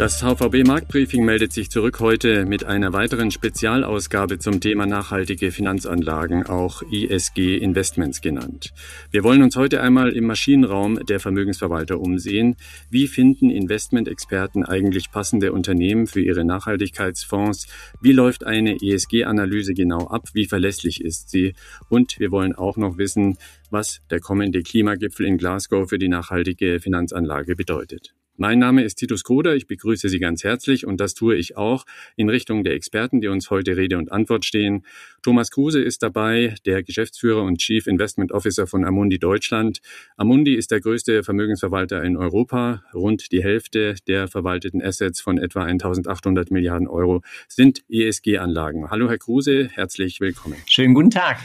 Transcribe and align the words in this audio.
Das 0.00 0.22
HVB 0.22 0.66
Marktbriefing 0.66 1.26
meldet 1.26 1.52
sich 1.52 1.68
zurück 1.68 2.00
heute 2.00 2.46
mit 2.46 2.64
einer 2.64 2.94
weiteren 2.94 3.30
Spezialausgabe 3.30 4.38
zum 4.38 4.58
Thema 4.58 4.86
nachhaltige 4.86 5.52
Finanzanlagen, 5.52 6.46
auch 6.46 6.82
ESG 6.90 7.58
Investments 7.58 8.22
genannt. 8.22 8.72
Wir 9.10 9.24
wollen 9.24 9.42
uns 9.42 9.56
heute 9.56 9.82
einmal 9.82 10.12
im 10.12 10.24
Maschinenraum 10.24 11.04
der 11.04 11.20
Vermögensverwalter 11.20 12.00
umsehen. 12.00 12.56
Wie 12.88 13.08
finden 13.08 13.50
Investmentexperten 13.50 14.64
eigentlich 14.64 15.10
passende 15.10 15.52
Unternehmen 15.52 16.06
für 16.06 16.22
ihre 16.22 16.46
Nachhaltigkeitsfonds? 16.46 17.66
Wie 18.00 18.12
läuft 18.12 18.46
eine 18.46 18.78
ESG-Analyse 18.80 19.74
genau 19.74 20.06
ab? 20.06 20.28
Wie 20.32 20.46
verlässlich 20.46 21.04
ist 21.04 21.28
sie? 21.28 21.52
Und 21.90 22.18
wir 22.18 22.30
wollen 22.30 22.54
auch 22.54 22.78
noch 22.78 22.96
wissen, 22.96 23.36
was 23.68 24.00
der 24.10 24.20
kommende 24.20 24.62
Klimagipfel 24.62 25.26
in 25.26 25.36
Glasgow 25.36 25.86
für 25.86 25.98
die 25.98 26.08
nachhaltige 26.08 26.80
Finanzanlage 26.80 27.54
bedeutet. 27.54 28.14
Mein 28.42 28.58
Name 28.58 28.82
ist 28.84 28.94
Titus 28.94 29.22
Koder, 29.22 29.54
ich 29.54 29.66
begrüße 29.66 30.08
Sie 30.08 30.18
ganz 30.18 30.44
herzlich 30.44 30.86
und 30.86 30.98
das 30.98 31.12
tue 31.12 31.36
ich 31.36 31.58
auch 31.58 31.84
in 32.16 32.30
Richtung 32.30 32.64
der 32.64 32.72
Experten, 32.72 33.20
die 33.20 33.28
uns 33.28 33.50
heute 33.50 33.76
Rede 33.76 33.98
und 33.98 34.10
Antwort 34.12 34.46
stehen. 34.46 34.86
Thomas 35.20 35.50
Kruse 35.50 35.82
ist 35.82 36.02
dabei, 36.02 36.54
der 36.64 36.82
Geschäftsführer 36.82 37.42
und 37.42 37.58
Chief 37.58 37.86
Investment 37.86 38.32
Officer 38.32 38.66
von 38.66 38.86
Amundi 38.86 39.18
Deutschland. 39.18 39.82
Amundi 40.16 40.54
ist 40.54 40.70
der 40.70 40.80
größte 40.80 41.22
Vermögensverwalter 41.22 42.02
in 42.02 42.16
Europa. 42.16 42.82
Rund 42.94 43.30
die 43.30 43.42
Hälfte 43.42 43.96
der 44.08 44.26
verwalteten 44.26 44.80
Assets 44.80 45.20
von 45.20 45.36
etwa 45.36 45.64
1800 45.64 46.50
Milliarden 46.50 46.88
Euro 46.88 47.20
sind 47.46 47.84
ESG-Anlagen. 47.90 48.90
Hallo 48.90 49.10
Herr 49.10 49.18
Kruse, 49.18 49.68
herzlich 49.70 50.18
willkommen. 50.22 50.56
Schönen 50.64 50.94
guten 50.94 51.10
Tag. 51.10 51.40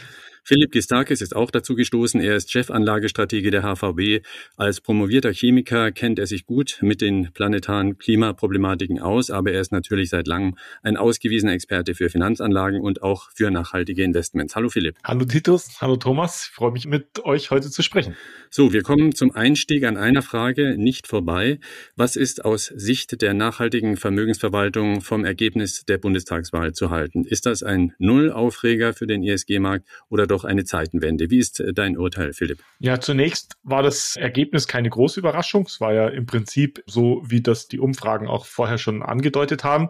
Philipp 0.48 0.74
Gistakis 0.74 1.22
ist 1.22 1.36
auch 1.36 1.50
dazu 1.50 1.74
gestoßen. 1.74 2.22
Er 2.22 2.36
ist 2.36 2.52
Chefanlagestratege 2.52 3.50
der 3.50 3.64
HVB. 3.64 4.24
Als 4.58 4.80
promovierter 4.80 5.34
Chemiker 5.34 5.92
kennt 5.92 6.20
er 6.20 6.28
sich 6.28 6.46
gut 6.46 6.78
mit 6.82 7.02
den 7.02 7.34
planetaren 7.34 7.98
Klimaproblematiken 7.98 9.00
aus, 9.00 9.32
aber 9.32 9.54
er 9.54 9.62
ist 9.62 9.72
natürlich 9.72 10.12
seit 10.12 10.28
langem 10.28 10.56
ein 10.84 10.98
ausgewiesener 10.98 11.54
Experte 11.54 11.96
für 11.96 12.12
Finanzanlagen 12.12 12.80
und 12.82 13.02
auch 13.02 13.32
für 13.34 13.50
nachhaltige 13.50 14.04
Investments. 14.04 14.56
Hallo 14.56 14.70
Philipp. 14.70 14.98
Hallo 15.04 15.26
Titus, 15.26 15.82
hallo 15.82 15.96
Thomas. 15.96 16.46
Ich 16.46 16.56
freue 16.56 16.72
mich 16.72 16.86
mit 16.86 17.26
euch 17.26 17.50
heute 17.50 17.72
zu 17.72 17.82
sprechen. 17.82 18.16
So, 18.52 18.72
wir 18.72 18.84
kommen 18.84 19.16
zum 19.16 19.32
Einstieg 19.32 19.84
an 19.84 19.98
einer 19.98 20.22
Frage 20.22 20.78
nicht 20.78 21.08
vorbei. 21.08 21.60
Was 21.96 22.16
ist 22.16 22.46
aus 22.46 22.66
Sicht 22.66 23.20
der 23.24 23.34
nachhaltigen 23.34 23.98
Vermögensverwaltung 23.98 25.02
vom 25.02 25.26
Ergebnis 25.26 25.86
der 25.86 25.98
Bundestagswahl 25.98 26.74
zu 26.74 26.92
halten? 26.92 27.26
Ist 27.26 27.48
das 27.48 27.64
ein 27.64 27.94
Nullaufreger 27.98 28.94
für 28.94 29.08
den 29.08 29.24
ESG-Markt 29.24 29.88
oder 30.08 30.28
doch 30.28 30.35
doch 30.36 30.44
eine 30.44 30.66
Zeitenwende. 30.66 31.30
Wie 31.30 31.40
ist 31.40 31.60
äh, 31.60 31.74
dein 31.74 31.98
Urteil, 31.98 32.34
Philipp? 32.34 32.60
Ja, 32.80 33.00
zunächst 33.00 33.56
war 33.64 33.82
das 33.82 34.16
Ergebnis 34.16 34.68
keine 34.68 34.90
große 34.90 35.20
Überraschung. 35.20 35.64
Es 35.64 35.82
war 35.82 35.94
ja 35.94 36.08
im 36.08 36.26
Prinzip 36.26 36.84
so, 36.86 37.24
wie 37.26 37.42
das 37.42 37.68
die 37.68 37.80
Umfragen 37.80 38.28
auch 38.28 38.46
vorher 38.46 38.78
schon 38.78 39.02
angedeutet 39.02 39.64
haben. 39.64 39.90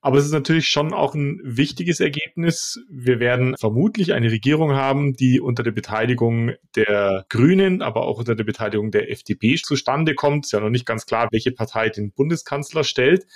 Aber 0.00 0.18
es 0.18 0.26
ist 0.26 0.32
natürlich 0.32 0.68
schon 0.68 0.92
auch 0.92 1.14
ein 1.14 1.40
wichtiges 1.42 1.98
Ergebnis. 1.98 2.78
Wir 2.88 3.18
werden 3.18 3.56
vermutlich 3.58 4.12
eine 4.12 4.30
Regierung 4.30 4.72
haben, 4.72 5.14
die 5.14 5.40
unter 5.40 5.64
der 5.64 5.72
Beteiligung 5.72 6.52
der 6.76 7.24
Grünen, 7.28 7.82
aber 7.82 8.02
auch 8.02 8.18
unter 8.18 8.36
der 8.36 8.44
Beteiligung 8.44 8.92
der 8.92 9.10
FDP 9.10 9.56
zustande 9.56 10.14
kommt. 10.14 10.44
Es 10.44 10.48
ist 10.48 10.52
ja 10.52 10.60
noch 10.60 10.70
nicht 10.70 10.86
ganz 10.86 11.06
klar, 11.06 11.28
welche 11.32 11.50
Partei 11.50 11.88
den 11.88 12.12
Bundeskanzler 12.12 12.84
stellt. 12.84 13.26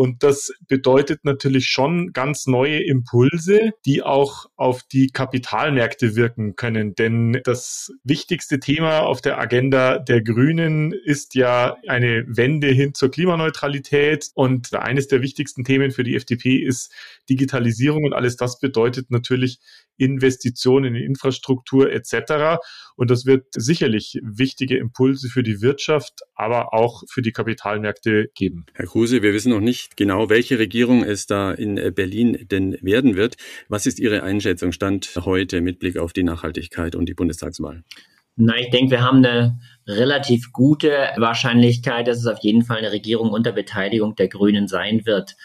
Und 0.00 0.22
das 0.22 0.50
bedeutet 0.66 1.26
natürlich 1.26 1.66
schon 1.66 2.14
ganz 2.14 2.46
neue 2.46 2.82
Impulse, 2.82 3.72
die 3.84 4.02
auch 4.02 4.46
auf 4.56 4.82
die 4.82 5.08
Kapitalmärkte 5.08 6.16
wirken 6.16 6.56
können. 6.56 6.94
Denn 6.94 7.38
das 7.44 7.92
wichtigste 8.02 8.60
Thema 8.60 9.00
auf 9.00 9.20
der 9.20 9.38
Agenda 9.38 9.98
der 9.98 10.22
Grünen 10.22 10.92
ist 10.92 11.34
ja 11.34 11.76
eine 11.86 12.24
Wende 12.26 12.68
hin 12.68 12.94
zur 12.94 13.10
Klimaneutralität. 13.10 14.30
Und 14.32 14.72
eines 14.72 15.06
der 15.06 15.20
wichtigsten 15.20 15.64
Themen 15.64 15.90
für 15.90 16.02
die 16.02 16.16
FDP 16.16 16.56
ist 16.56 16.90
Digitalisierung. 17.28 18.04
Und 18.04 18.14
alles 18.14 18.36
das 18.36 18.58
bedeutet 18.58 19.10
natürlich 19.10 19.58
Investitionen 20.00 20.94
in 20.94 21.02
Infrastruktur 21.02 21.92
etc. 21.92 22.58
Und 22.96 23.10
das 23.10 23.26
wird 23.26 23.46
sicherlich 23.54 24.18
wichtige 24.22 24.78
Impulse 24.78 25.28
für 25.28 25.42
die 25.42 25.60
Wirtschaft, 25.60 26.20
aber 26.34 26.72
auch 26.72 27.02
für 27.10 27.22
die 27.22 27.32
Kapitalmärkte 27.32 28.30
geben. 28.34 28.66
Herr 28.74 28.86
Kruse, 28.86 29.22
wir 29.22 29.32
wissen 29.32 29.50
noch 29.50 29.60
nicht 29.60 29.96
genau, 29.96 30.30
welche 30.30 30.58
Regierung 30.58 31.04
es 31.04 31.26
da 31.26 31.52
in 31.52 31.94
Berlin 31.94 32.46
denn 32.50 32.76
werden 32.80 33.16
wird. 33.16 33.36
Was 33.68 33.86
ist 33.86 33.98
Ihre 33.98 34.22
Einschätzung 34.22 34.72
Stand 34.72 35.12
heute 35.24 35.60
mit 35.60 35.78
Blick 35.78 35.98
auf 35.98 36.12
die 36.12 36.22
Nachhaltigkeit 36.22 36.94
und 36.94 37.08
die 37.08 37.14
Bundestagswahl? 37.14 37.84
Na, 38.36 38.56
ich 38.58 38.70
denke, 38.70 38.92
wir 38.92 39.02
haben 39.02 39.18
eine 39.18 39.58
relativ 39.86 40.50
gute 40.52 41.10
Wahrscheinlichkeit, 41.16 42.06
dass 42.06 42.18
es 42.18 42.26
auf 42.26 42.38
jeden 42.40 42.64
Fall 42.64 42.78
eine 42.78 42.92
Regierung 42.92 43.30
unter 43.30 43.52
Beteiligung 43.52 44.14
der 44.14 44.28
Grünen 44.28 44.66
sein 44.66 45.04
wird. 45.04 45.36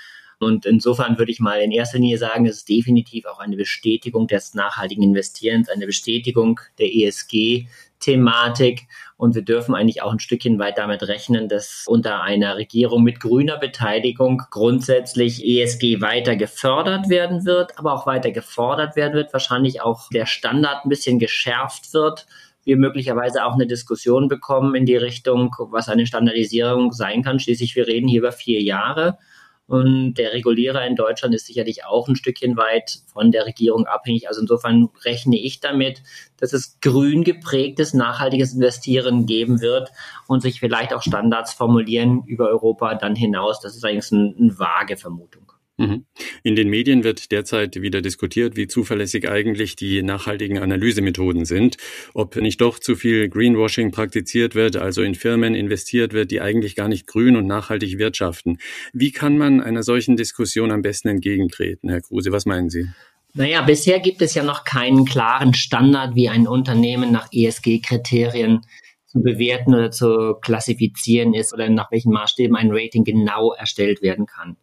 Und 0.45 0.67
insofern 0.67 1.17
würde 1.17 1.31
ich 1.31 1.39
mal 1.39 1.59
in 1.59 1.71
erster 1.71 1.97
Linie 1.97 2.19
sagen, 2.19 2.45
es 2.45 2.57
ist 2.57 2.69
definitiv 2.69 3.25
auch 3.25 3.39
eine 3.39 3.57
Bestätigung 3.57 4.27
des 4.27 4.53
nachhaltigen 4.53 5.01
Investierens, 5.01 5.69
eine 5.69 5.87
Bestätigung 5.87 6.59
der 6.77 6.93
ESG-Thematik. 6.93 8.83
Und 9.17 9.33
wir 9.33 9.41
dürfen 9.41 9.73
eigentlich 9.73 10.03
auch 10.03 10.11
ein 10.11 10.19
Stückchen 10.19 10.59
weit 10.59 10.77
damit 10.77 11.01
rechnen, 11.07 11.49
dass 11.49 11.85
unter 11.87 12.21
einer 12.21 12.57
Regierung 12.57 13.01
mit 13.01 13.19
grüner 13.19 13.57
Beteiligung 13.57 14.43
grundsätzlich 14.51 15.43
ESG 15.43 15.99
weiter 15.99 16.35
gefördert 16.35 17.09
werden 17.09 17.45
wird, 17.45 17.79
aber 17.79 17.93
auch 17.93 18.05
weiter 18.05 18.29
gefordert 18.29 18.95
werden 18.95 19.15
wird, 19.15 19.33
wahrscheinlich 19.33 19.81
auch 19.81 20.09
der 20.09 20.27
Standard 20.27 20.85
ein 20.85 20.89
bisschen 20.89 21.17
geschärft 21.17 21.91
wird 21.91 22.27
wir 22.65 22.77
möglicherweise 22.77 23.45
auch 23.45 23.53
eine 23.53 23.67
Diskussion 23.67 24.27
bekommen 24.27 24.73
in 24.73 24.87
die 24.87 24.97
Richtung, 24.97 25.55
was 25.69 25.87
eine 25.87 26.07
Standardisierung 26.07 26.91
sein 26.93 27.21
kann. 27.21 27.39
Schließlich, 27.39 27.75
wir 27.75 27.85
reden 27.85 28.07
hier 28.07 28.21
über 28.21 28.31
vier 28.31 28.59
Jahre. 28.59 29.19
Und 29.67 30.13
der 30.15 30.33
Regulierer 30.33 30.85
in 30.85 30.95
Deutschland 30.95 31.33
ist 31.33 31.47
sicherlich 31.47 31.85
auch 31.85 32.07
ein 32.07 32.15
Stückchen 32.15 32.55
weit 32.55 32.99
von 33.11 33.31
der 33.31 33.47
Regierung 33.47 33.87
abhängig. 33.87 34.27
Also 34.27 34.41
insofern 34.41 34.89
rechne 35.03 35.37
ich 35.37 35.59
damit, 35.59 36.03
dass 36.37 36.53
es 36.53 36.79
grün 36.81 37.23
geprägtes, 37.23 37.93
nachhaltiges 37.93 38.53
Investieren 38.53 39.25
geben 39.25 39.61
wird 39.61 39.91
und 40.27 40.41
sich 40.41 40.59
vielleicht 40.59 40.93
auch 40.93 41.01
Standards 41.01 41.53
formulieren 41.53 42.23
über 42.27 42.47
Europa 42.47 42.93
dann 42.93 43.15
hinaus. 43.15 43.59
Das 43.59 43.75
ist 43.75 43.83
eigentlich 43.83 44.11
eine, 44.11 44.35
eine 44.37 44.59
vage 44.59 44.97
Vermutung. 44.97 45.44
Mhm. 45.77 46.05
In 46.43 46.55
den 46.55 46.69
Medien 46.69 47.03
wird 47.03 47.31
derzeit 47.31 47.81
wieder 47.81 48.01
diskutiert, 48.01 48.55
wie 48.55 48.67
zuverlässig 48.67 49.29
eigentlich 49.29 49.75
die 49.75 50.03
nachhaltigen 50.03 50.57
Analysemethoden 50.57 51.43
sind, 51.43 51.75
ob 52.13 52.37
nicht 52.37 52.61
doch 52.61 52.79
zu 52.79 52.95
viel 52.95 53.27
Greenwashing 53.27 53.91
praktiziert 53.91 54.55
wird, 54.55 54.77
also 54.77 55.01
in 55.01 55.15
Firmen 55.15 55.53
investiert 55.53 56.13
wird, 56.13 56.31
die 56.31 56.39
eigentlich 56.39 56.75
gar 56.75 56.87
nicht 56.87 57.07
grün 57.07 57.35
und 57.35 57.45
nachhaltig 57.45 57.97
wirtschaften. 57.97 58.57
Wie 58.93 59.11
kann 59.11 59.37
man 59.37 59.59
einer 59.59 59.83
solchen 59.83 60.15
Diskussion 60.15 60.71
am 60.71 60.81
besten 60.81 61.09
entgegentreten, 61.09 61.89
Herr 61.89 62.01
Kruse? 62.01 62.31
Was 62.31 62.45
meinen 62.45 62.69
Sie? 62.69 62.87
Naja, 63.33 63.61
bisher 63.63 63.99
gibt 63.99 64.21
es 64.21 64.33
ja 64.33 64.43
noch 64.43 64.63
keinen 64.63 65.03
klaren 65.03 65.53
Standard, 65.53 66.15
wie 66.15 66.29
ein 66.29 66.47
Unternehmen 66.47 67.11
nach 67.11 67.27
ESG-Kriterien 67.33 68.61
zu 69.07 69.21
bewerten 69.21 69.73
oder 69.75 69.91
zu 69.91 70.35
klassifizieren 70.41 71.33
ist 71.33 71.53
oder 71.53 71.69
nach 71.69 71.91
welchen 71.91 72.13
Maßstäben 72.13 72.55
ein 72.55 72.69
Rating 72.71 73.03
genau 73.03 73.51
erstellt 73.53 74.01
werden 74.01 74.25
kann. 74.25 74.55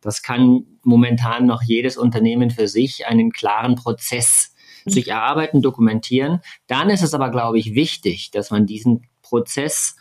Das 0.00 0.22
kann 0.22 0.64
momentan 0.82 1.46
noch 1.46 1.62
jedes 1.62 1.96
Unternehmen 1.96 2.50
für 2.50 2.68
sich 2.68 3.06
einen 3.06 3.32
klaren 3.32 3.74
Prozess 3.74 4.54
sich 4.86 5.08
erarbeiten, 5.08 5.60
dokumentieren. 5.62 6.40
Dann 6.66 6.90
ist 6.90 7.02
es 7.02 7.14
aber, 7.14 7.30
glaube 7.30 7.58
ich, 7.58 7.74
wichtig, 7.74 8.30
dass 8.30 8.50
man 8.50 8.66
diesen 8.66 9.06
Prozess 9.22 9.96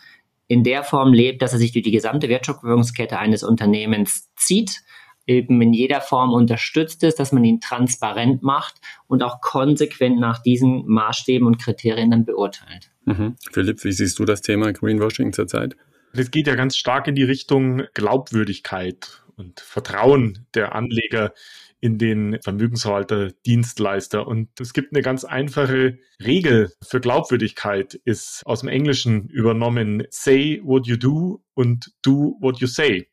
in 0.48 0.64
der 0.64 0.84
Form 0.84 1.14
lebt, 1.14 1.42
dass 1.42 1.54
er 1.54 1.60
sich 1.60 1.74
durch 1.74 1.84
die 1.84 1.92
gesamte 1.92 2.30
Wertschöpfungskette 2.30 3.20
eines 3.20 3.44
Unternehmens 3.44 4.30
zieht, 4.36 4.82
eben 5.26 5.62
in 5.62 5.74
jeder 5.74 6.00
Form 6.00 6.32
unterstützt 6.32 7.04
ist, 7.04 7.20
dass 7.20 7.34
man 7.34 7.44
ihn 7.44 7.60
transparent 7.60 8.44
macht 8.44 8.76
und 9.08 9.24
auch 9.24 9.42
konsequent 9.42 10.20
nach 10.20 10.42
diesen 10.42 10.88
Maßstäben 10.88 11.46
und 11.46 11.60
Kriterien 11.62 12.12
dann 12.12 12.24
beurteilt. 12.24 12.92
Mhm. 13.04 13.36
Philipp, 13.52 13.84
wie 13.84 13.92
siehst 13.92 14.20
du 14.20 14.26
das 14.26 14.42
Thema 14.42 14.72
Greenwashing 14.72 15.34
zurzeit? 15.34 15.76
Das 16.14 16.32
geht 16.32 16.48
ja 16.48 16.56
ganz 16.56 16.78
stark 16.78 17.08
in 17.08 17.16
die 17.16 17.24
Richtung 17.24 17.84
Glaubwürdigkeit 17.94 19.24
und 19.38 19.60
Vertrauen 19.60 20.48
der 20.54 20.76
Anleger 20.76 21.34
in 21.80 21.98
den 21.98 22.40
Vermögensverwalter 22.42 23.32
Dienstleister. 23.46 24.28
Und 24.28 24.60
es 24.60 24.74
gibt 24.74 24.94
eine 24.94 25.04
ganz 25.04 25.24
einfache 25.24 26.00
Regel 26.24 26.74
für 26.82 27.00
Glaubwürdigkeit, 27.00 27.94
ist 27.94 28.42
aus 28.46 28.62
dem 28.62 28.70
Englischen 28.70 29.30
übernommen, 29.30 30.04
say 30.10 30.60
what 30.64 30.88
you 30.88 30.98
do 30.98 31.44
und 31.54 31.94
do 32.02 32.36
what 32.42 32.60
you 32.60 32.68
say. 32.68 33.10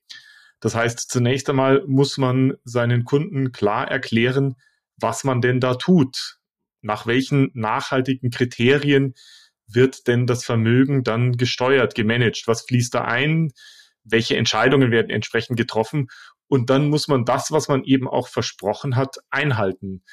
Das 0.61 0.75
heißt, 0.75 1.11
zunächst 1.11 1.51
einmal 1.51 1.85
muss 1.87 2.17
man 2.17 2.55
seinen 2.65 3.05
Kunden 3.05 3.53
klar 3.53 3.91
erklären, 3.91 4.57
was 4.97 5.25
man 5.25 5.43
denn 5.43 5.61
da 5.61 5.75
tut. 5.75 6.39
Nach 6.81 7.07
welchen 7.07 7.51
nachhaltigen 7.53 8.31
Kriterien 8.31 9.15
wird 9.67 10.07
denn 10.07 10.27
das 10.27 10.45
Vermögen 10.45 11.05
dann 11.05 11.33
gesteuert, 11.37 11.95
gemanagt? 11.95 12.45
Was 12.47 12.63
fließt 12.63 12.95
da 12.95 13.05
ein? 13.05 13.53
Welche 14.05 14.37
Entscheidungen 14.37 14.91
werden 14.91 15.11
entsprechend 15.11 15.57
getroffen. 15.57 16.09
Und 16.47 16.71
dann 16.71 16.89
muss 16.89 17.09
man 17.09 17.25
das, 17.25 17.51
was 17.51 17.69
man 17.69 17.85
eben 17.85 18.07
auch 18.07 18.29
versprochen 18.29 18.97
hat, 18.97 19.17
einhalten. 19.31 20.05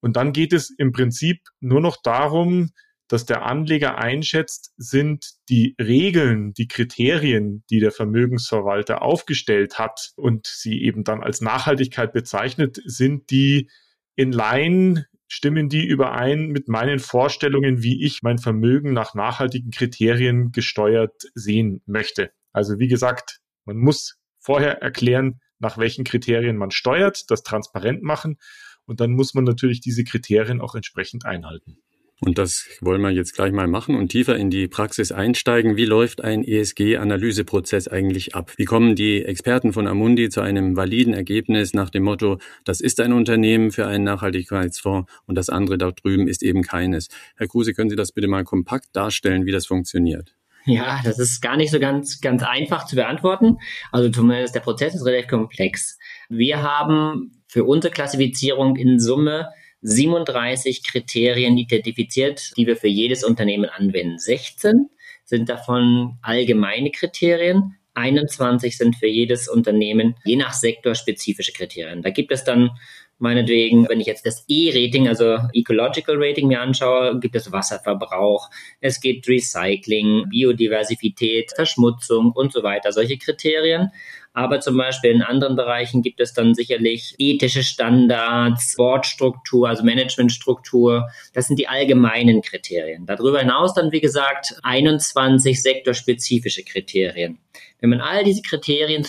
Und 0.00 0.16
dann 0.16 0.32
geht 0.32 0.52
es 0.52 0.70
im 0.76 0.92
Prinzip 0.92 1.40
nur 1.60 1.80
noch 1.80 1.96
darum, 2.02 2.70
dass 3.08 3.26
der 3.26 3.44
Anleger 3.44 3.98
einschätzt, 3.98 4.72
sind 4.76 5.34
die 5.48 5.74
Regeln, 5.80 6.54
die 6.54 6.68
Kriterien, 6.68 7.62
die 7.70 7.80
der 7.80 7.92
Vermögensverwalter 7.92 9.02
aufgestellt 9.02 9.78
hat 9.78 10.12
und 10.16 10.46
sie 10.46 10.82
eben 10.82 11.04
dann 11.04 11.22
als 11.22 11.40
Nachhaltigkeit 11.40 12.12
bezeichnet, 12.12 12.80
sind 12.84 13.30
die 13.30 13.70
in 14.16 14.32
Line, 14.32 15.06
stimmen 15.26 15.68
die 15.68 15.86
überein 15.86 16.48
mit 16.48 16.68
meinen 16.68 16.98
Vorstellungen, 16.98 17.82
wie 17.82 18.04
ich 18.04 18.22
mein 18.22 18.38
Vermögen 18.38 18.92
nach 18.92 19.14
nachhaltigen 19.14 19.70
Kriterien 19.70 20.52
gesteuert 20.52 21.22
sehen 21.34 21.82
möchte. 21.86 22.30
Also 22.54 22.78
wie 22.78 22.88
gesagt, 22.88 23.40
man 23.66 23.76
muss 23.76 24.16
vorher 24.38 24.80
erklären, 24.80 25.40
nach 25.58 25.76
welchen 25.76 26.04
Kriterien 26.04 26.56
man 26.56 26.70
steuert, 26.70 27.30
das 27.30 27.42
transparent 27.42 28.02
machen 28.02 28.38
und 28.86 29.00
dann 29.00 29.12
muss 29.12 29.34
man 29.34 29.44
natürlich 29.44 29.80
diese 29.80 30.04
Kriterien 30.04 30.60
auch 30.60 30.74
entsprechend 30.74 31.26
einhalten. 31.26 31.78
Und 32.20 32.38
das 32.38 32.66
wollen 32.80 33.02
wir 33.02 33.10
jetzt 33.10 33.34
gleich 33.34 33.52
mal 33.52 33.66
machen 33.66 33.96
und 33.96 34.08
tiefer 34.08 34.36
in 34.36 34.48
die 34.48 34.68
Praxis 34.68 35.10
einsteigen. 35.10 35.76
Wie 35.76 35.84
läuft 35.84 36.22
ein 36.22 36.44
ESG-Analyseprozess 36.44 37.88
eigentlich 37.88 38.36
ab? 38.36 38.52
Wie 38.56 38.64
kommen 38.64 38.94
die 38.94 39.24
Experten 39.24 39.72
von 39.72 39.88
Amundi 39.88 40.28
zu 40.30 40.40
einem 40.40 40.76
validen 40.76 41.12
Ergebnis 41.12 41.74
nach 41.74 41.90
dem 41.90 42.04
Motto, 42.04 42.38
das 42.64 42.80
ist 42.80 43.00
ein 43.00 43.12
Unternehmen 43.12 43.72
für 43.72 43.86
einen 43.86 44.04
Nachhaltigkeitsfonds 44.04 45.10
und 45.26 45.34
das 45.34 45.50
andere 45.50 45.76
dort 45.76 46.04
drüben 46.04 46.28
ist 46.28 46.44
eben 46.44 46.62
keines? 46.62 47.08
Herr 47.36 47.48
Kruse, 47.48 47.74
können 47.74 47.90
Sie 47.90 47.96
das 47.96 48.12
bitte 48.12 48.28
mal 48.28 48.44
kompakt 48.44 48.94
darstellen, 48.94 49.44
wie 49.44 49.52
das 49.52 49.66
funktioniert? 49.66 50.36
Ja, 50.66 51.00
das 51.04 51.18
ist 51.18 51.42
gar 51.42 51.56
nicht 51.56 51.70
so 51.70 51.78
ganz, 51.78 52.20
ganz 52.20 52.42
einfach 52.42 52.86
zu 52.86 52.96
beantworten. 52.96 53.58
Also 53.92 54.08
zumindest 54.08 54.54
der 54.54 54.60
Prozess 54.60 54.94
ist 54.94 55.04
relativ 55.04 55.28
komplex. 55.28 55.98
Wir 56.28 56.62
haben 56.62 57.42
für 57.48 57.64
unsere 57.64 57.92
Klassifizierung 57.92 58.76
in 58.76 58.98
Summe 58.98 59.50
37 59.82 60.82
Kriterien 60.82 61.58
identifiziert, 61.58 62.52
die 62.56 62.66
wir 62.66 62.76
für 62.76 62.88
jedes 62.88 63.22
Unternehmen 63.22 63.68
anwenden. 63.68 64.18
16 64.18 64.88
sind 65.24 65.50
davon 65.50 66.18
allgemeine 66.22 66.90
Kriterien, 66.90 67.76
21 67.92 68.76
sind 68.76 68.96
für 68.96 69.06
jedes 69.06 69.48
Unternehmen 69.48 70.16
je 70.24 70.36
nach 70.36 70.52
Sektor 70.52 70.94
spezifische 70.94 71.52
Kriterien. 71.52 72.02
Da 72.02 72.10
gibt 72.10 72.32
es 72.32 72.42
dann 72.42 72.70
meinetwegen, 73.18 73.88
wenn 73.88 74.00
ich 74.00 74.06
jetzt 74.06 74.26
das 74.26 74.44
E-Rating, 74.48 75.08
also 75.08 75.38
Ecological 75.52 76.16
Rating 76.18 76.48
mir 76.48 76.60
anschaue, 76.60 77.18
gibt 77.20 77.36
es 77.36 77.52
Wasserverbrauch, 77.52 78.50
es 78.80 79.00
gibt 79.00 79.28
Recycling, 79.28 80.28
Biodiversität, 80.28 81.52
Verschmutzung 81.54 82.32
und 82.32 82.52
so 82.52 82.62
weiter, 82.62 82.92
solche 82.92 83.18
Kriterien. 83.18 83.90
Aber 84.36 84.58
zum 84.58 84.76
Beispiel 84.76 85.12
in 85.12 85.22
anderen 85.22 85.54
Bereichen 85.54 86.02
gibt 86.02 86.18
es 86.18 86.32
dann 86.32 86.54
sicherlich 86.54 87.14
ethische 87.18 87.62
Standards, 87.62 88.74
Boardstruktur, 88.76 89.68
also 89.68 89.84
Managementstruktur. 89.84 91.08
Das 91.32 91.46
sind 91.46 91.56
die 91.60 91.68
allgemeinen 91.68 92.42
Kriterien. 92.42 93.06
Darüber 93.06 93.38
hinaus 93.38 93.74
dann, 93.74 93.92
wie 93.92 94.00
gesagt, 94.00 94.56
21 94.64 95.62
sektorspezifische 95.62 96.64
Kriterien. 96.64 97.38
Wenn 97.78 97.90
man 97.90 98.00
all 98.00 98.24
diese 98.24 98.42
Kriterien 98.42 99.04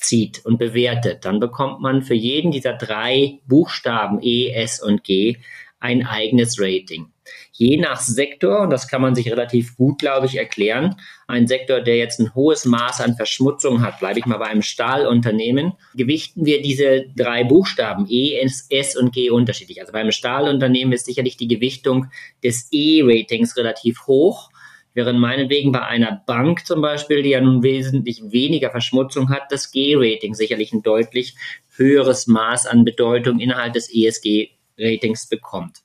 zusammenzieht 0.00 0.44
und 0.44 0.58
bewertet, 0.58 1.24
dann 1.24 1.40
bekommt 1.40 1.80
man 1.80 2.02
für 2.02 2.14
jeden 2.14 2.50
dieser 2.50 2.74
drei 2.74 3.38
Buchstaben 3.46 4.20
E, 4.22 4.50
S 4.50 4.82
und 4.82 5.04
G 5.04 5.36
ein 5.78 6.06
eigenes 6.06 6.60
Rating 6.60 7.10
je 7.60 7.76
nach 7.76 8.00
Sektor, 8.00 8.62
und 8.62 8.70
das 8.70 8.88
kann 8.88 9.02
man 9.02 9.14
sich 9.14 9.30
relativ 9.30 9.76
gut, 9.76 9.98
glaube 9.98 10.26
ich, 10.26 10.36
erklären, 10.36 10.96
ein 11.26 11.46
Sektor, 11.46 11.80
der 11.80 11.98
jetzt 11.98 12.18
ein 12.18 12.34
hohes 12.34 12.64
Maß 12.64 13.02
an 13.02 13.16
Verschmutzung 13.16 13.82
hat, 13.82 13.98
bleibe 13.98 14.18
ich 14.18 14.26
mal 14.26 14.38
bei 14.38 14.46
einem 14.46 14.62
Stahlunternehmen, 14.62 15.74
gewichten 15.94 16.46
wir 16.46 16.62
diese 16.62 17.04
drei 17.14 17.44
Buchstaben 17.44 18.06
E, 18.08 18.38
S, 18.40 18.66
S 18.70 18.96
und 18.96 19.12
G 19.12 19.28
unterschiedlich. 19.30 19.80
Also 19.80 19.92
beim 19.92 20.10
Stahlunternehmen 20.10 20.94
ist 20.94 21.04
sicherlich 21.04 21.36
die 21.36 21.48
Gewichtung 21.48 22.06
des 22.42 22.68
E-Ratings 22.72 23.56
relativ 23.56 24.06
hoch. 24.06 24.49
Während 24.92 25.20
meinetwegen 25.20 25.70
bei 25.70 25.82
einer 25.82 26.22
Bank 26.26 26.66
zum 26.66 26.82
Beispiel, 26.82 27.22
die 27.22 27.30
ja 27.30 27.40
nun 27.40 27.62
wesentlich 27.62 28.22
weniger 28.32 28.70
Verschmutzung 28.70 29.30
hat, 29.30 29.44
das 29.50 29.70
G-Rating 29.70 30.34
sicherlich 30.34 30.72
ein 30.72 30.82
deutlich 30.82 31.36
höheres 31.76 32.26
Maß 32.26 32.66
an 32.66 32.84
Bedeutung 32.84 33.38
innerhalb 33.38 33.72
des 33.72 33.88
ESG-Ratings 33.92 35.28
bekommt. 35.28 35.78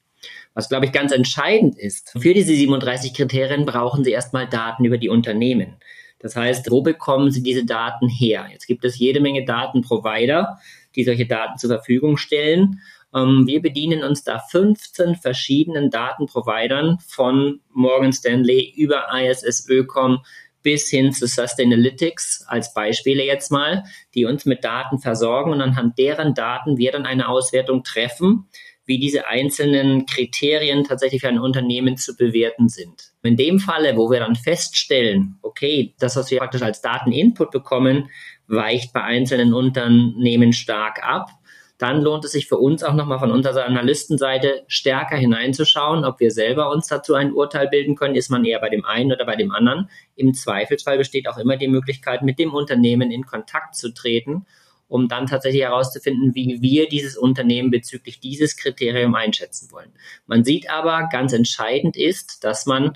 Was, 0.55 0.69
glaube 0.69 0.85
ich, 0.85 0.91
ganz 0.91 1.11
entscheidend 1.11 1.77
ist, 1.77 2.13
für 2.17 2.33
diese 2.33 2.55
37 2.55 3.13
Kriterien 3.13 3.65
brauchen 3.65 4.03
Sie 4.03 4.11
erstmal 4.11 4.47
Daten 4.47 4.85
über 4.85 4.97
die 4.97 5.09
Unternehmen. 5.09 5.75
Das 6.19 6.35
heißt, 6.35 6.71
wo 6.71 6.81
bekommen 6.81 7.29
Sie 7.29 7.43
diese 7.43 7.65
Daten 7.65 8.07
her? 8.07 8.47
Jetzt 8.51 8.65
gibt 8.65 8.85
es 8.85 8.97
jede 8.97 9.19
Menge 9.19 9.45
Datenprovider, 9.45 10.57
die 10.95 11.03
solche 11.03 11.27
Daten 11.27 11.57
zur 11.57 11.69
Verfügung 11.69 12.17
stellen. 12.17 12.79
Ähm, 13.15 13.47
wir 13.47 13.61
bedienen 13.61 14.03
uns 14.03 14.23
da 14.23 14.39
15 14.39 15.15
verschiedenen 15.15 15.89
Datenprovidern 15.89 16.99
von 17.07 17.61
Morgan 17.71 18.13
Stanley 18.13 18.73
über 18.75 19.07
ISS 19.13 19.67
Ökom 19.69 20.19
bis 20.61 20.89
hin 20.89 21.13
zu 21.13 21.27
Sustainalytics 21.27 22.43
als 22.47 22.73
Beispiele 22.73 23.23
jetzt 23.23 23.51
mal, 23.51 23.83
die 24.15 24.25
uns 24.25 24.45
mit 24.45 24.63
Daten 24.63 24.99
versorgen 24.99 25.51
und 25.51 25.61
anhand 25.61 25.97
deren 25.99 26.33
Daten 26.33 26.77
wir 26.77 26.91
dann 26.91 27.05
eine 27.05 27.29
Auswertung 27.29 27.83
treffen, 27.83 28.47
wie 28.87 28.99
diese 28.99 29.27
einzelnen 29.27 30.05
Kriterien 30.05 30.83
tatsächlich 30.83 31.21
für 31.21 31.27
ein 31.27 31.39
Unternehmen 31.39 31.97
zu 31.97 32.15
bewerten 32.15 32.67
sind. 32.67 33.13
In 33.23 33.35
dem 33.35 33.59
Falle, 33.59 33.95
wo 33.95 34.11
wir 34.11 34.19
dann 34.19 34.35
feststellen, 34.35 35.37
okay, 35.41 35.93
das, 35.99 36.15
was 36.15 36.29
wir 36.31 36.39
praktisch 36.39 36.61
als 36.61 36.81
Dateninput 36.81 37.51
bekommen, 37.51 38.09
weicht 38.47 38.91
bei 38.91 39.01
einzelnen 39.01 39.53
Unternehmen 39.53 40.51
stark 40.53 41.03
ab, 41.03 41.29
dann 41.77 42.01
lohnt 42.01 42.23
es 42.23 42.31
sich 42.31 42.47
für 42.47 42.57
uns 42.57 42.83
auch 42.83 42.93
nochmal 42.93 43.19
von 43.19 43.31
unserer 43.31 43.65
Analystenseite 43.65 44.63
stärker 44.67 45.17
hineinzuschauen, 45.17 46.05
ob 46.05 46.19
wir 46.19 46.31
selber 46.31 46.71
uns 46.71 46.87
dazu 46.87 47.15
ein 47.15 47.33
Urteil 47.33 47.67
bilden 47.67 47.95
können. 47.95 48.15
Ist 48.15 48.29
man 48.29 48.45
eher 48.45 48.59
bei 48.59 48.69
dem 48.69 48.85
einen 48.85 49.11
oder 49.11 49.25
bei 49.25 49.35
dem 49.35 49.51
anderen? 49.51 49.89
Im 50.15 50.33
Zweifelsfall 50.33 50.97
besteht 50.97 51.27
auch 51.27 51.37
immer 51.37 51.57
die 51.57 51.67
Möglichkeit, 51.67 52.21
mit 52.21 52.39
dem 52.39 52.53
Unternehmen 52.53 53.11
in 53.11 53.25
Kontakt 53.25 53.75
zu 53.75 53.93
treten 53.93 54.45
um 54.87 55.07
dann 55.07 55.25
tatsächlich 55.25 55.63
herauszufinden, 55.63 56.35
wie 56.35 56.61
wir 56.61 56.87
dieses 56.87 57.17
Unternehmen 57.17 57.71
bezüglich 57.71 58.19
dieses 58.19 58.55
Kriterium 58.55 59.15
einschätzen 59.15 59.71
wollen. 59.71 59.91
Man 60.27 60.43
sieht 60.43 60.69
aber, 60.69 61.09
ganz 61.11 61.33
entscheidend 61.33 61.97
ist, 61.97 62.43
dass 62.43 62.65
man 62.65 62.95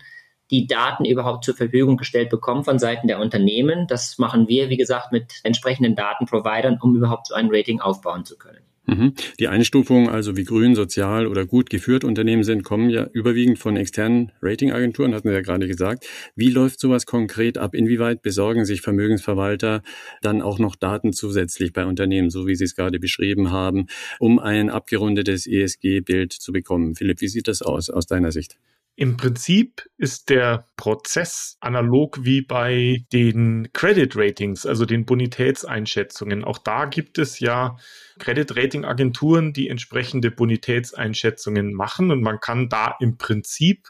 die 0.51 0.67
Daten 0.67 1.05
überhaupt 1.05 1.45
zur 1.45 1.55
Verfügung 1.55 1.97
gestellt 1.97 2.29
bekommt 2.29 2.65
von 2.65 2.79
Seiten 2.79 3.07
der 3.07 3.19
Unternehmen. 3.19 3.87
Das 3.87 4.17
machen 4.17 4.47
wir, 4.47 4.69
wie 4.69 4.77
gesagt, 4.77 5.11
mit 5.11 5.33
entsprechenden 5.43 5.95
Datenprovidern, 5.95 6.79
um 6.81 6.95
überhaupt 6.95 7.27
so 7.27 7.35
ein 7.35 7.49
Rating 7.51 7.81
aufbauen 7.81 8.25
zu 8.25 8.37
können. 8.37 8.68
Mhm. 8.89 9.13
Die 9.39 9.47
Einstufungen, 9.47 10.09
also 10.09 10.35
wie 10.35 10.43
grün, 10.43 10.73
sozial 10.73 11.27
oder 11.27 11.45
gut 11.45 11.69
geführt 11.69 12.03
Unternehmen 12.03 12.43
sind, 12.43 12.63
kommen 12.63 12.89
ja 12.89 13.07
überwiegend 13.13 13.59
von 13.59 13.77
externen 13.77 14.31
Ratingagenturen, 14.41 15.13
hatten 15.13 15.27
Sie 15.27 15.33
ja 15.33 15.41
gerade 15.41 15.67
gesagt. 15.67 16.07
Wie 16.35 16.49
läuft 16.49 16.79
sowas 16.79 17.05
konkret 17.05 17.59
ab? 17.59 17.75
Inwieweit 17.75 18.23
besorgen 18.23 18.65
sich 18.65 18.81
Vermögensverwalter 18.81 19.83
dann 20.23 20.41
auch 20.41 20.57
noch 20.57 20.75
Daten 20.75 21.13
zusätzlich 21.13 21.71
bei 21.71 21.85
Unternehmen, 21.85 22.31
so 22.31 22.47
wie 22.47 22.55
Sie 22.55 22.63
es 22.63 22.75
gerade 22.75 22.99
beschrieben 22.99 23.51
haben, 23.51 23.85
um 24.19 24.39
ein 24.39 24.71
abgerundetes 24.71 25.45
ESG-Bild 25.45 26.33
zu 26.33 26.51
bekommen? 26.51 26.95
Philipp, 26.95 27.21
wie 27.21 27.27
sieht 27.27 27.47
das 27.47 27.61
aus 27.61 27.91
aus 27.91 28.07
deiner 28.07 28.31
Sicht? 28.31 28.57
Im 28.99 29.15
Prinzip 29.15 29.89
ist 29.95 30.29
der 30.29 30.67
Prozess 30.75 31.55
analog 31.61 32.25
wie 32.25 32.41
bei 32.41 33.05
den 33.13 33.69
Credit 33.71 34.13
Ratings, 34.13 34.65
also 34.65 34.83
den 34.83 35.05
Bonitätseinschätzungen. 35.05 36.43
Auch 36.43 36.57
da 36.57 36.83
gibt 36.83 37.17
es 37.17 37.39
ja 37.39 37.77
Credit 38.17 38.57
Rating 38.57 38.83
Agenturen, 38.83 39.53
die 39.53 39.69
entsprechende 39.69 40.31
Bonitätseinschätzungen 40.31 41.73
machen. 41.73 42.11
Und 42.11 42.21
man 42.21 42.41
kann 42.41 42.67
da 42.67 42.97
im 42.99 43.17
Prinzip 43.17 43.87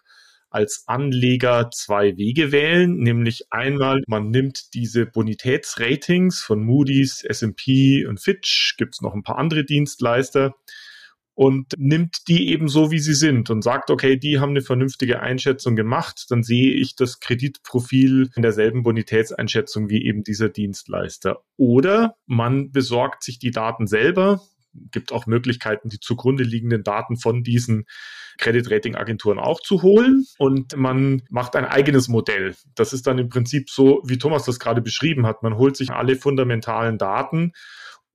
als 0.51 0.83
Anleger 0.85 1.71
zwei 1.71 2.15
Wege 2.15 2.51
wählen, 2.51 2.95
nämlich 2.97 3.51
einmal, 3.51 4.03
man 4.05 4.29
nimmt 4.29 4.75
diese 4.75 5.07
Bonitätsratings 5.07 6.43
von 6.43 6.63
Moody's, 6.63 7.23
S&P 7.23 8.05
und 8.05 8.19
Fitch, 8.19 8.75
gibt 8.77 8.93
es 8.93 9.01
noch 9.01 9.15
ein 9.15 9.23
paar 9.23 9.39
andere 9.39 9.65
Dienstleister, 9.65 10.53
und 11.39 11.73
nimmt 11.77 12.27
die 12.27 12.49
eben 12.49 12.67
so, 12.67 12.91
wie 12.91 12.99
sie 12.99 13.13
sind 13.13 13.49
und 13.49 13.61
sagt, 13.61 13.91
okay, 13.91 14.17
die 14.17 14.41
haben 14.41 14.49
eine 14.49 14.61
vernünftige 14.61 15.21
Einschätzung 15.21 15.77
gemacht, 15.77 16.25
dann 16.27 16.43
sehe 16.43 16.73
ich 16.73 16.97
das 16.97 17.21
Kreditprofil 17.21 18.29
in 18.35 18.41
derselben 18.41 18.83
Bonitätseinschätzung 18.83 19.89
wie 19.89 20.03
eben 20.03 20.25
dieser 20.25 20.49
Dienstleister. 20.49 21.37
Oder 21.55 22.15
man 22.25 22.73
besorgt 22.73 23.23
sich 23.23 23.39
die 23.39 23.51
Daten 23.51 23.87
selber, 23.87 24.41
gibt 24.91 25.13
auch 25.13 25.27
Möglichkeiten, 25.27 25.87
die 25.87 26.01
zugrunde 26.01 26.43
liegenden 26.43 26.83
Daten 26.83 27.15
von 27.15 27.41
diesen 27.41 27.85
Credit 28.37 28.69
Rating 28.69 28.95
Agenturen 28.95 29.39
auch 29.39 29.61
zu 29.61 29.81
holen 29.81 30.25
und 30.39 30.75
man 30.75 31.21
macht 31.29 31.55
ein 31.55 31.63
eigenes 31.63 32.09
Modell. 32.09 32.53
Das 32.75 32.91
ist 32.91 33.07
dann 33.07 33.17
im 33.17 33.29
Prinzip 33.29 33.69
so, 33.69 34.01
wie 34.05 34.17
Thomas 34.17 34.43
das 34.43 34.59
gerade 34.59 34.81
beschrieben 34.81 35.25
hat. 35.25 35.41
Man 35.41 35.55
holt 35.55 35.77
sich 35.77 35.89
alle 35.89 36.17
fundamentalen 36.17 36.97
Daten 36.97 37.53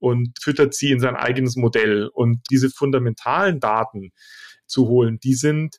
und 0.05 0.37
füttert 0.39 0.75
sie 0.75 0.91
in 0.91 0.99
sein 0.99 1.15
eigenes 1.15 1.55
Modell. 1.55 2.07
Und 2.13 2.41
diese 2.51 2.69
fundamentalen 2.69 3.59
Daten 3.59 4.11
zu 4.67 4.87
holen, 4.87 5.19
die 5.19 5.33
sind 5.33 5.77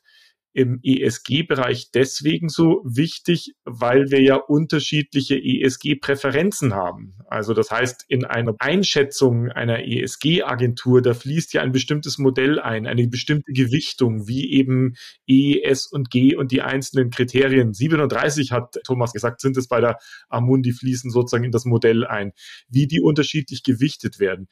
im 0.57 0.79
ESG-Bereich 0.81 1.91
deswegen 1.91 2.49
so 2.49 2.81
wichtig, 2.83 3.53
weil 3.63 4.09
wir 4.09 4.23
ja 4.23 4.37
unterschiedliche 4.37 5.35
ESG-Präferenzen 5.35 6.73
haben. 6.73 7.13
Also 7.27 7.53
das 7.53 7.69
heißt, 7.69 8.05
in 8.07 8.25
einer 8.25 8.55
Einschätzung 8.57 9.51
einer 9.51 9.85
ESG-Agentur, 9.85 11.03
da 11.03 11.13
fließt 11.13 11.53
ja 11.53 11.61
ein 11.61 11.71
bestimmtes 11.71 12.17
Modell 12.17 12.59
ein, 12.59 12.87
eine 12.87 13.07
bestimmte 13.07 13.51
Gewichtung, 13.51 14.27
wie 14.27 14.51
eben 14.51 14.95
E, 15.27 15.61
S 15.61 15.85
und 15.85 16.09
G 16.09 16.35
und 16.35 16.51
die 16.51 16.63
einzelnen 16.63 17.11
Kriterien. 17.11 17.75
37 17.75 18.51
hat 18.51 18.79
Thomas 18.83 19.13
gesagt, 19.13 19.41
sind 19.41 19.57
es 19.57 19.67
bei 19.67 19.79
der 19.79 19.99
Amundi 20.27 20.71
fließen 20.71 21.11
sozusagen 21.11 21.43
in 21.43 21.51
das 21.51 21.65
Modell 21.65 22.03
ein, 22.03 22.31
wie 22.67 22.87
die 22.87 22.99
unterschiedlich 22.99 23.61
gewichtet 23.61 24.17
werden. 24.17 24.47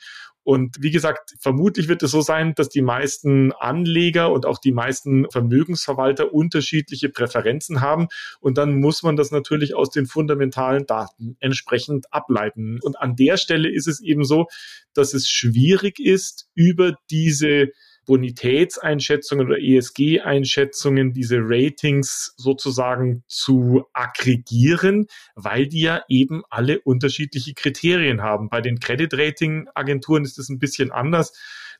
Und 0.45 0.77
wie 0.79 0.91
gesagt, 0.91 1.33
vermutlich 1.39 1.87
wird 1.87 2.03
es 2.03 2.11
so 2.11 2.21
sein, 2.21 2.53
dass 2.53 2.69
die 2.69 2.83
meisten 2.83 3.51
Anleger 3.53 4.31
und 4.31 4.45
auch 4.45 4.59
die 4.59 4.73
meisten 4.73 5.25
Vermögensverwalter 5.31 6.31
unterschiedliche 6.35 7.09
Präferenzen 7.09 7.81
haben. 7.81 8.09
Und 8.39 8.59
dann 8.59 8.79
muss 8.79 9.01
man 9.01 9.15
das 9.15 9.31
natürlich 9.31 9.73
aus 9.73 9.89
den 9.89 10.05
fundamentalen 10.05 10.85
Daten 10.85 11.35
entsprechend 11.39 12.13
ableiten. 12.13 12.79
Und 12.83 12.99
an 12.99 13.15
der 13.15 13.37
Stelle 13.37 13.71
ist 13.71 13.87
es 13.87 14.01
eben 14.01 14.23
so, 14.23 14.45
dass 14.93 15.15
es 15.15 15.27
schwierig 15.27 15.99
ist, 15.99 16.47
über 16.53 16.95
diese 17.09 17.71
Bonitätseinschätzungen 18.05 19.47
oder 19.47 19.59
ESG-Einschätzungen, 19.59 21.13
diese 21.13 21.37
Ratings 21.39 22.33
sozusagen 22.37 23.23
zu 23.27 23.85
aggregieren, 23.93 25.07
weil 25.35 25.67
die 25.67 25.81
ja 25.81 26.03
eben 26.07 26.43
alle 26.49 26.79
unterschiedliche 26.81 27.53
Kriterien 27.53 28.21
haben. 28.21 28.49
Bei 28.49 28.61
den 28.61 28.79
Credit 28.79 29.13
Rating 29.13 29.67
Agenturen 29.73 30.23
ist 30.23 30.39
es 30.39 30.49
ein 30.49 30.59
bisschen 30.59 30.91
anders. 30.91 31.33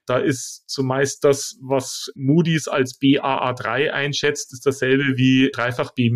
Da 0.05 0.17
ist 0.19 0.63
zumeist 0.67 1.23
das, 1.23 1.57
was 1.61 2.11
Moody's 2.15 2.67
als 2.67 2.99
BAA3 2.99 3.89
einschätzt, 3.89 4.53
ist 4.53 4.65
dasselbe 4.65 5.17
wie 5.17 5.49
dreifach 5.51 5.93
B 5.93 6.11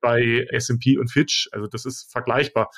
bei 0.00 0.46
S&P 0.50 0.98
und 0.98 1.10
Fitch. 1.10 1.48
Also 1.52 1.66
das 1.66 1.84
ist 1.84 2.10
vergleichbar. 2.10 2.70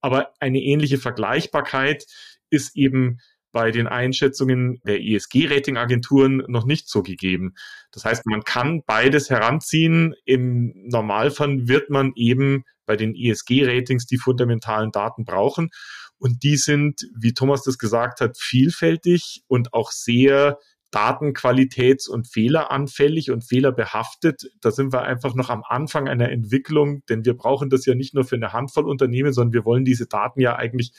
Aber 0.00 0.32
eine 0.40 0.60
ähnliche 0.60 0.98
Vergleichbarkeit 0.98 2.04
ist 2.50 2.76
eben 2.76 3.18
bei 3.52 3.70
den 3.70 3.86
Einschätzungen 3.86 4.80
der 4.86 5.00
ESG-Ratingagenturen 5.00 6.44
noch 6.48 6.66
nicht 6.66 6.88
so 6.88 7.02
gegeben. 7.02 7.54
Das 7.92 8.04
heißt, 8.04 8.26
man 8.26 8.42
kann 8.42 8.82
beides 8.86 9.30
heranziehen. 9.30 10.14
Im 10.24 10.72
Normalfall 10.88 11.66
wird 11.66 11.90
man 11.90 12.12
eben 12.14 12.64
bei 12.86 12.96
den 12.96 13.14
ESG-Ratings 13.14 14.06
die 14.06 14.18
fundamentalen 14.18 14.92
Daten 14.92 15.24
brauchen. 15.24 15.70
Und 16.18 16.42
die 16.42 16.56
sind, 16.56 17.02
wie 17.16 17.32
Thomas 17.32 17.62
das 17.62 17.78
gesagt 17.78 18.20
hat, 18.20 18.36
vielfältig 18.38 19.42
und 19.46 19.72
auch 19.72 19.92
sehr 19.92 20.58
datenqualitäts- 20.92 22.08
und 22.08 22.28
fehleranfällig 22.28 23.30
und 23.30 23.42
fehlerbehaftet. 23.42 24.50
Da 24.60 24.70
sind 24.70 24.92
wir 24.92 25.02
einfach 25.02 25.34
noch 25.34 25.50
am 25.50 25.62
Anfang 25.66 26.08
einer 26.08 26.30
Entwicklung, 26.30 27.02
denn 27.08 27.24
wir 27.24 27.36
brauchen 27.36 27.70
das 27.70 27.84
ja 27.86 27.94
nicht 27.94 28.14
nur 28.14 28.24
für 28.24 28.36
eine 28.36 28.52
Handvoll 28.52 28.88
Unternehmen, 28.88 29.32
sondern 29.32 29.52
wir 29.52 29.64
wollen 29.64 29.84
diese 29.84 30.06
Daten 30.06 30.40
ja 30.40 30.56
eigentlich 30.56 30.92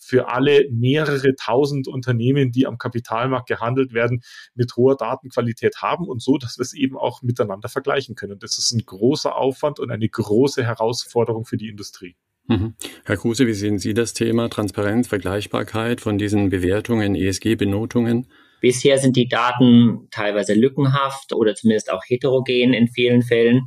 für 0.00 0.28
alle 0.28 0.66
mehrere 0.70 1.36
tausend 1.36 1.86
Unternehmen, 1.86 2.50
die 2.50 2.66
am 2.66 2.78
Kapitalmarkt 2.78 3.48
gehandelt 3.48 3.92
werden, 3.92 4.22
mit 4.54 4.74
hoher 4.76 4.96
Datenqualität 4.96 5.76
haben 5.82 6.08
und 6.08 6.22
so, 6.22 6.38
dass 6.38 6.58
wir 6.58 6.62
es 6.62 6.72
eben 6.72 6.96
auch 6.96 7.22
miteinander 7.22 7.68
vergleichen 7.68 8.14
können. 8.14 8.38
Das 8.38 8.58
ist 8.58 8.72
ein 8.72 8.84
großer 8.84 9.36
Aufwand 9.36 9.78
und 9.78 9.90
eine 9.90 10.08
große 10.08 10.64
Herausforderung 10.64 11.44
für 11.44 11.56
die 11.56 11.68
Industrie. 11.68 12.16
Mhm. 12.48 12.74
Herr 13.04 13.16
Kruse, 13.16 13.46
wie 13.46 13.54
sehen 13.54 13.78
Sie 13.78 13.94
das 13.94 14.14
Thema 14.14 14.48
Transparenz, 14.48 15.06
Vergleichbarkeit 15.06 16.00
von 16.00 16.18
diesen 16.18 16.48
Bewertungen, 16.48 17.14
ESG-Benotungen? 17.14 18.26
Bisher 18.60 18.98
sind 18.98 19.16
die 19.16 19.28
Daten 19.28 20.08
teilweise 20.10 20.54
lückenhaft 20.54 21.32
oder 21.32 21.54
zumindest 21.54 21.90
auch 21.90 22.02
heterogen 22.06 22.72
in 22.72 22.88
vielen 22.88 23.22
Fällen. 23.22 23.66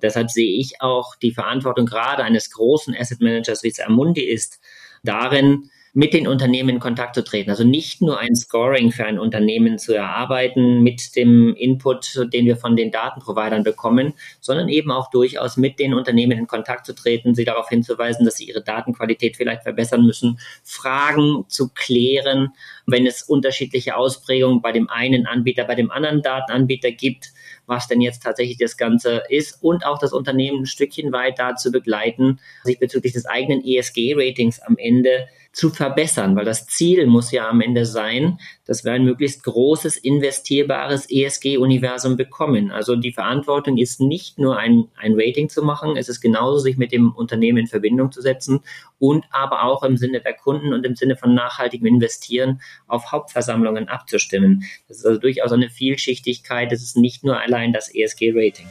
Deshalb 0.00 0.30
sehe 0.30 0.58
ich 0.58 0.80
auch 0.80 1.14
die 1.16 1.32
Verantwortung 1.32 1.86
gerade 1.86 2.24
eines 2.24 2.50
großen 2.50 2.94
Asset 2.96 3.20
Managers, 3.20 3.62
wie 3.62 3.68
es 3.68 3.78
Amundi 3.80 4.22
ist, 4.22 4.60
darin, 5.02 5.70
mit 5.94 6.14
den 6.14 6.26
Unternehmen 6.26 6.70
in 6.70 6.80
Kontakt 6.80 7.14
zu 7.14 7.22
treten. 7.22 7.50
Also 7.50 7.64
nicht 7.64 8.00
nur 8.00 8.18
ein 8.18 8.34
Scoring 8.34 8.92
für 8.92 9.04
ein 9.04 9.18
Unternehmen 9.18 9.78
zu 9.78 9.92
erarbeiten 9.94 10.82
mit 10.82 11.14
dem 11.16 11.54
Input, 11.54 12.28
den 12.32 12.46
wir 12.46 12.56
von 12.56 12.76
den 12.76 12.90
Datenprovidern 12.90 13.62
bekommen, 13.62 14.14
sondern 14.40 14.68
eben 14.70 14.90
auch 14.90 15.10
durchaus 15.10 15.58
mit 15.58 15.78
den 15.78 15.92
Unternehmen 15.92 16.38
in 16.38 16.46
Kontakt 16.46 16.86
zu 16.86 16.94
treten, 16.94 17.34
sie 17.34 17.44
darauf 17.44 17.68
hinzuweisen, 17.68 18.24
dass 18.24 18.36
sie 18.36 18.48
ihre 18.48 18.62
Datenqualität 18.62 19.36
vielleicht 19.36 19.64
verbessern 19.64 20.06
müssen, 20.06 20.38
Fragen 20.64 21.44
zu 21.48 21.68
klären, 21.68 22.52
wenn 22.86 23.06
es 23.06 23.22
unterschiedliche 23.22 23.96
Ausprägungen 23.96 24.62
bei 24.62 24.72
dem 24.72 24.88
einen 24.88 25.26
Anbieter, 25.26 25.64
bei 25.64 25.74
dem 25.74 25.90
anderen 25.90 26.22
Datenanbieter 26.22 26.90
gibt, 26.90 27.32
was 27.66 27.86
denn 27.88 28.00
jetzt 28.00 28.22
tatsächlich 28.22 28.58
das 28.58 28.76
Ganze 28.76 29.22
ist 29.28 29.62
und 29.62 29.86
auch 29.86 29.98
das 29.98 30.12
Unternehmen 30.12 30.62
ein 30.62 30.66
Stückchen 30.66 31.12
weit 31.12 31.38
dazu 31.38 31.70
begleiten, 31.70 32.40
sich 32.64 32.78
bezüglich 32.78 33.12
des 33.12 33.26
eigenen 33.26 33.64
ESG-Ratings 33.64 34.60
am 34.60 34.76
Ende 34.78 35.28
zu 35.52 35.68
verbessern, 35.68 36.34
weil 36.34 36.46
das 36.46 36.66
Ziel 36.66 37.06
muss 37.06 37.30
ja 37.30 37.48
am 37.48 37.60
Ende 37.60 37.84
sein, 37.84 38.38
dass 38.64 38.84
wir 38.84 38.92
ein 38.92 39.04
möglichst 39.04 39.44
großes, 39.44 39.98
investierbares 39.98 41.10
ESG-Universum 41.10 42.16
bekommen. 42.16 42.70
Also 42.70 42.96
die 42.96 43.12
Verantwortung 43.12 43.76
ist 43.76 44.00
nicht 44.00 44.38
nur 44.38 44.56
ein, 44.56 44.88
ein 44.96 45.12
Rating 45.14 45.50
zu 45.50 45.62
machen, 45.62 45.96
es 45.96 46.08
ist 46.08 46.22
genauso, 46.22 46.58
sich 46.58 46.78
mit 46.78 46.90
dem 46.90 47.12
Unternehmen 47.12 47.58
in 47.58 47.66
Verbindung 47.66 48.10
zu 48.10 48.22
setzen 48.22 48.60
und 48.98 49.26
aber 49.30 49.64
auch 49.64 49.82
im 49.82 49.98
Sinne 49.98 50.20
der 50.20 50.34
Kunden 50.34 50.72
und 50.72 50.86
im 50.86 50.96
Sinne 50.96 51.16
von 51.16 51.34
nachhaltigem 51.34 51.86
Investieren 51.86 52.62
auf 52.86 53.12
Hauptversammlungen 53.12 53.88
abzustimmen. 53.88 54.64
Das 54.88 54.98
ist 54.98 55.06
also 55.06 55.20
durchaus 55.20 55.52
eine 55.52 55.68
Vielschichtigkeit, 55.68 56.72
es 56.72 56.82
ist 56.82 56.96
nicht 56.96 57.24
nur 57.24 57.38
allein 57.38 57.74
das 57.74 57.94
ESG-Rating. 57.94 58.68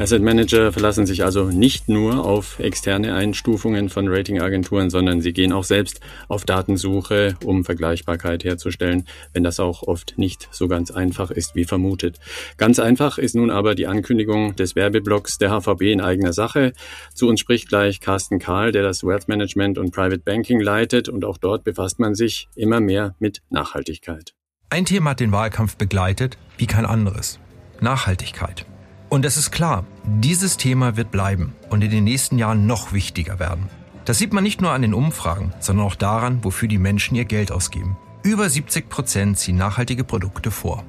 Asset 0.00 0.22
Manager 0.22 0.72
verlassen 0.72 1.04
sich 1.04 1.24
also 1.24 1.50
nicht 1.50 1.90
nur 1.90 2.24
auf 2.24 2.58
externe 2.58 3.14
Einstufungen 3.14 3.90
von 3.90 4.08
Ratingagenturen, 4.08 4.88
sondern 4.88 5.20
sie 5.20 5.34
gehen 5.34 5.52
auch 5.52 5.64
selbst 5.64 6.00
auf 6.26 6.46
Datensuche, 6.46 7.36
um 7.44 7.66
Vergleichbarkeit 7.66 8.42
herzustellen, 8.42 9.06
wenn 9.34 9.44
das 9.44 9.60
auch 9.60 9.82
oft 9.82 10.14
nicht 10.16 10.48
so 10.52 10.68
ganz 10.68 10.90
einfach 10.90 11.30
ist 11.30 11.54
wie 11.54 11.66
vermutet. 11.66 12.18
Ganz 12.56 12.78
einfach 12.78 13.18
ist 13.18 13.34
nun 13.34 13.50
aber 13.50 13.74
die 13.74 13.86
Ankündigung 13.86 14.56
des 14.56 14.74
Werbeblocks 14.74 15.36
der 15.36 15.50
HVB 15.50 15.82
in 15.82 16.00
eigener 16.00 16.32
Sache. 16.32 16.72
Zu 17.12 17.28
uns 17.28 17.38
spricht 17.40 17.68
gleich 17.68 18.00
Carsten 18.00 18.38
Kahl, 18.38 18.72
der 18.72 18.82
das 18.82 19.04
Wealth 19.04 19.28
Management 19.28 19.76
und 19.76 19.90
Private 19.90 20.22
Banking 20.24 20.60
leitet 20.60 21.10
und 21.10 21.26
auch 21.26 21.36
dort 21.36 21.62
befasst 21.62 21.98
man 21.98 22.14
sich 22.14 22.48
immer 22.56 22.80
mehr 22.80 23.16
mit 23.18 23.42
Nachhaltigkeit. 23.50 24.32
Ein 24.70 24.86
Thema 24.86 25.10
hat 25.10 25.20
den 25.20 25.32
Wahlkampf 25.32 25.76
begleitet 25.76 26.38
wie 26.56 26.66
kein 26.66 26.86
anderes. 26.86 27.38
Nachhaltigkeit. 27.82 28.64
Und 29.10 29.24
es 29.24 29.36
ist 29.36 29.50
klar, 29.50 29.84
dieses 30.04 30.56
Thema 30.56 30.96
wird 30.96 31.10
bleiben 31.10 31.52
und 31.68 31.82
in 31.82 31.90
den 31.90 32.04
nächsten 32.04 32.38
Jahren 32.38 32.68
noch 32.68 32.92
wichtiger 32.92 33.40
werden. 33.40 33.68
Das 34.04 34.18
sieht 34.18 34.32
man 34.32 34.44
nicht 34.44 34.60
nur 34.60 34.70
an 34.70 34.82
den 34.82 34.94
Umfragen, 34.94 35.52
sondern 35.58 35.84
auch 35.84 35.96
daran, 35.96 36.44
wofür 36.44 36.68
die 36.68 36.78
Menschen 36.78 37.16
ihr 37.16 37.24
Geld 37.24 37.50
ausgeben. 37.50 37.96
Über 38.22 38.48
70 38.48 38.88
Prozent 38.88 39.36
ziehen 39.36 39.56
nachhaltige 39.56 40.04
Produkte 40.04 40.52
vor. 40.52 40.84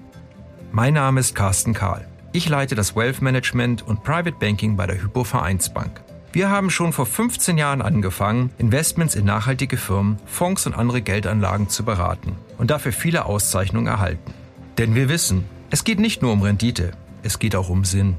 Mein 0.72 0.94
Name 0.94 1.20
ist 1.20 1.34
Carsten 1.34 1.74
Kahl. 1.74 2.08
Ich 2.32 2.48
leite 2.48 2.76
das 2.76 2.96
Wealth 2.96 3.24
Management 3.24 3.82
und 3.88 4.04
Private 4.04 4.38
Banking 4.40 4.78
bei 4.78 4.86
der 4.86 5.02
Hypo 5.02 5.24
Vereinsbank. 5.24 6.04
Wir 6.32 6.52
haben 6.52 6.70
schon 6.70 6.94
vor 6.94 7.08
15 7.08 7.58
Jahren 7.58 7.82
angefangen, 7.82 8.52
Investments 8.60 9.16
in 9.16 9.26
nachhaltige 9.26 9.78
Firmen, 9.78 10.18
Fonds 10.28 10.68
und 10.68 10.76
andere 10.76 11.02
Geldanlagen 11.02 11.70
zu 11.70 11.84
beraten 11.84 12.36
und 12.60 12.70
dafür 12.70 12.92
viele 12.92 13.26
Auszeichnungen 13.26 13.88
erhalten. 13.88 14.32
Denn 14.78 14.94
wir 14.94 15.10
wissen, 15.10 15.44
es 15.72 15.84
geht 15.84 16.00
nicht 16.00 16.22
nur 16.22 16.34
um 16.34 16.44
Rendite, 16.44 16.92
es 17.24 17.40
geht 17.40 17.56
auch 17.56 17.70
um 17.70 17.86
Sinn. 17.86 18.18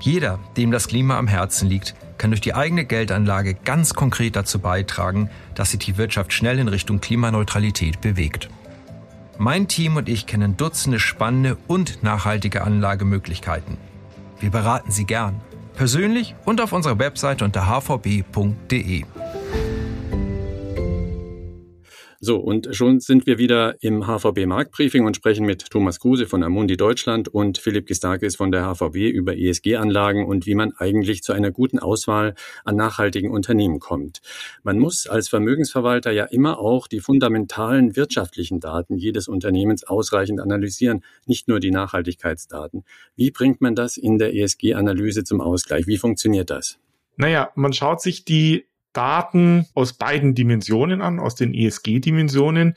Jeder, 0.00 0.38
dem 0.56 0.70
das 0.70 0.88
Klima 0.88 1.18
am 1.18 1.26
Herzen 1.26 1.68
liegt, 1.68 1.94
kann 2.18 2.30
durch 2.30 2.40
die 2.40 2.54
eigene 2.54 2.84
Geldanlage 2.84 3.54
ganz 3.54 3.94
konkret 3.94 4.36
dazu 4.36 4.58
beitragen, 4.58 5.30
dass 5.54 5.70
sich 5.70 5.80
die 5.80 5.96
Wirtschaft 5.96 6.32
schnell 6.32 6.58
in 6.58 6.68
Richtung 6.68 7.00
Klimaneutralität 7.00 8.00
bewegt. 8.00 8.48
Mein 9.38 9.68
Team 9.68 9.96
und 9.96 10.08
ich 10.08 10.26
kennen 10.26 10.56
Dutzende 10.56 10.98
spannende 10.98 11.56
und 11.68 12.02
nachhaltige 12.02 12.62
Anlagemöglichkeiten. 12.62 13.76
Wir 14.40 14.50
beraten 14.50 14.90
Sie 14.90 15.04
gern, 15.04 15.40
persönlich 15.74 16.34
und 16.44 16.60
auf 16.60 16.72
unserer 16.72 16.98
Webseite 16.98 17.44
unter 17.44 17.66
hvb.de. 17.68 19.04
So, 22.20 22.38
und 22.38 22.74
schon 22.74 22.98
sind 22.98 23.26
wir 23.26 23.38
wieder 23.38 23.80
im 23.80 24.08
HVB 24.08 24.46
Marktbriefing 24.46 25.06
und 25.06 25.14
sprechen 25.14 25.46
mit 25.46 25.70
Thomas 25.70 26.00
Kruse 26.00 26.26
von 26.26 26.42
Amundi 26.42 26.76
Deutschland 26.76 27.28
und 27.28 27.58
Philipp 27.58 27.86
Gistakis 27.86 28.34
von 28.34 28.50
der 28.50 28.64
HVB 28.64 28.96
über 28.96 29.36
ESG-Anlagen 29.36 30.26
und 30.26 30.44
wie 30.44 30.56
man 30.56 30.72
eigentlich 30.76 31.22
zu 31.22 31.32
einer 31.32 31.52
guten 31.52 31.78
Auswahl 31.78 32.34
an 32.64 32.74
nachhaltigen 32.74 33.30
Unternehmen 33.30 33.78
kommt. 33.78 34.20
Man 34.64 34.80
muss 34.80 35.06
als 35.06 35.28
Vermögensverwalter 35.28 36.10
ja 36.10 36.24
immer 36.24 36.58
auch 36.58 36.88
die 36.88 36.98
fundamentalen 36.98 37.94
wirtschaftlichen 37.94 38.58
Daten 38.58 38.96
jedes 38.96 39.28
Unternehmens 39.28 39.84
ausreichend 39.84 40.40
analysieren, 40.40 41.04
nicht 41.24 41.46
nur 41.46 41.60
die 41.60 41.70
Nachhaltigkeitsdaten. 41.70 42.82
Wie 43.14 43.30
bringt 43.30 43.60
man 43.60 43.76
das 43.76 43.96
in 43.96 44.18
der 44.18 44.34
ESG-Analyse 44.34 45.22
zum 45.22 45.40
Ausgleich? 45.40 45.86
Wie 45.86 45.98
funktioniert 45.98 46.50
das? 46.50 46.80
Naja, 47.16 47.50
man 47.54 47.72
schaut 47.72 48.00
sich 48.00 48.24
die 48.24 48.67
Daten 48.98 49.64
aus 49.74 49.92
beiden 49.92 50.34
Dimensionen 50.34 51.02
an, 51.02 51.20
aus 51.20 51.36
den 51.36 51.54
ESG-Dimensionen 51.54 52.74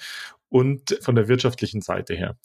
und 0.49 0.99
von 1.01 1.15
der 1.15 1.27
wirtschaftlichen 1.27 1.81
Seite 1.81 2.13
her. 2.13 2.37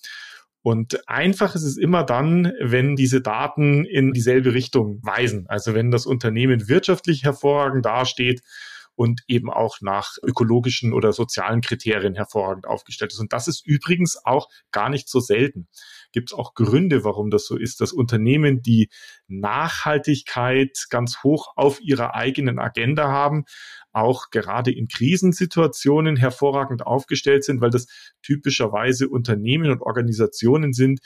Und 0.62 1.06
einfach 1.06 1.54
ist 1.54 1.62
es 1.62 1.76
immer 1.76 2.02
dann, 2.02 2.54
wenn 2.59 2.97
diese 2.97 3.21
Daten 3.21 3.85
in 3.85 4.14
dieselbe 4.14 4.54
Richtung 4.54 4.99
weisen. 5.02 5.45
Also 5.49 5.75
wenn 5.75 5.90
das 5.90 6.06
Unternehmen 6.06 6.68
wirtschaftlich 6.68 7.23
hervorragend 7.23 7.85
dasteht 7.85 8.40
und 8.97 9.23
eben 9.29 9.50
auch 9.50 9.81
nach 9.81 10.17
ökologischen 10.23 10.93
oder 10.93 11.12
sozialen 11.12 11.61
Kriterien 11.61 12.15
hervorragend 12.15 12.67
aufgestellt 12.67 13.12
ist. 13.12 13.21
Und 13.21 13.33
das 13.33 13.47
ist 13.47 13.65
übrigens 13.65 14.19
auch 14.25 14.49
gar 14.73 14.88
nicht 14.88 15.09
so 15.09 15.21
selten. 15.21 15.69
Gibt 16.12 16.31
es 16.31 16.38
auch 16.38 16.55
Gründe, 16.55 17.05
warum 17.05 17.31
das 17.31 17.47
so 17.47 17.57
ist, 17.57 17.81
dass 17.81 17.93
Unternehmen, 17.93 18.62
die 18.62 18.88
Nachhaltigkeit 19.29 20.87
ganz 20.88 21.23
hoch 21.23 21.53
auf 21.57 21.81
ihrer 21.81 22.15
eigenen 22.15 22.59
Agenda 22.59 23.09
haben, 23.09 23.45
auch 23.93 24.31
gerade 24.31 24.73
in 24.73 24.88
Krisensituationen 24.88 26.17
hervorragend 26.17 26.87
aufgestellt 26.87 27.45
sind, 27.45 27.61
weil 27.61 27.71
das 27.71 27.87
typischerweise 28.23 29.09
Unternehmen 29.09 29.71
und 29.71 29.83
Organisationen 29.83 30.73
sind, 30.73 31.00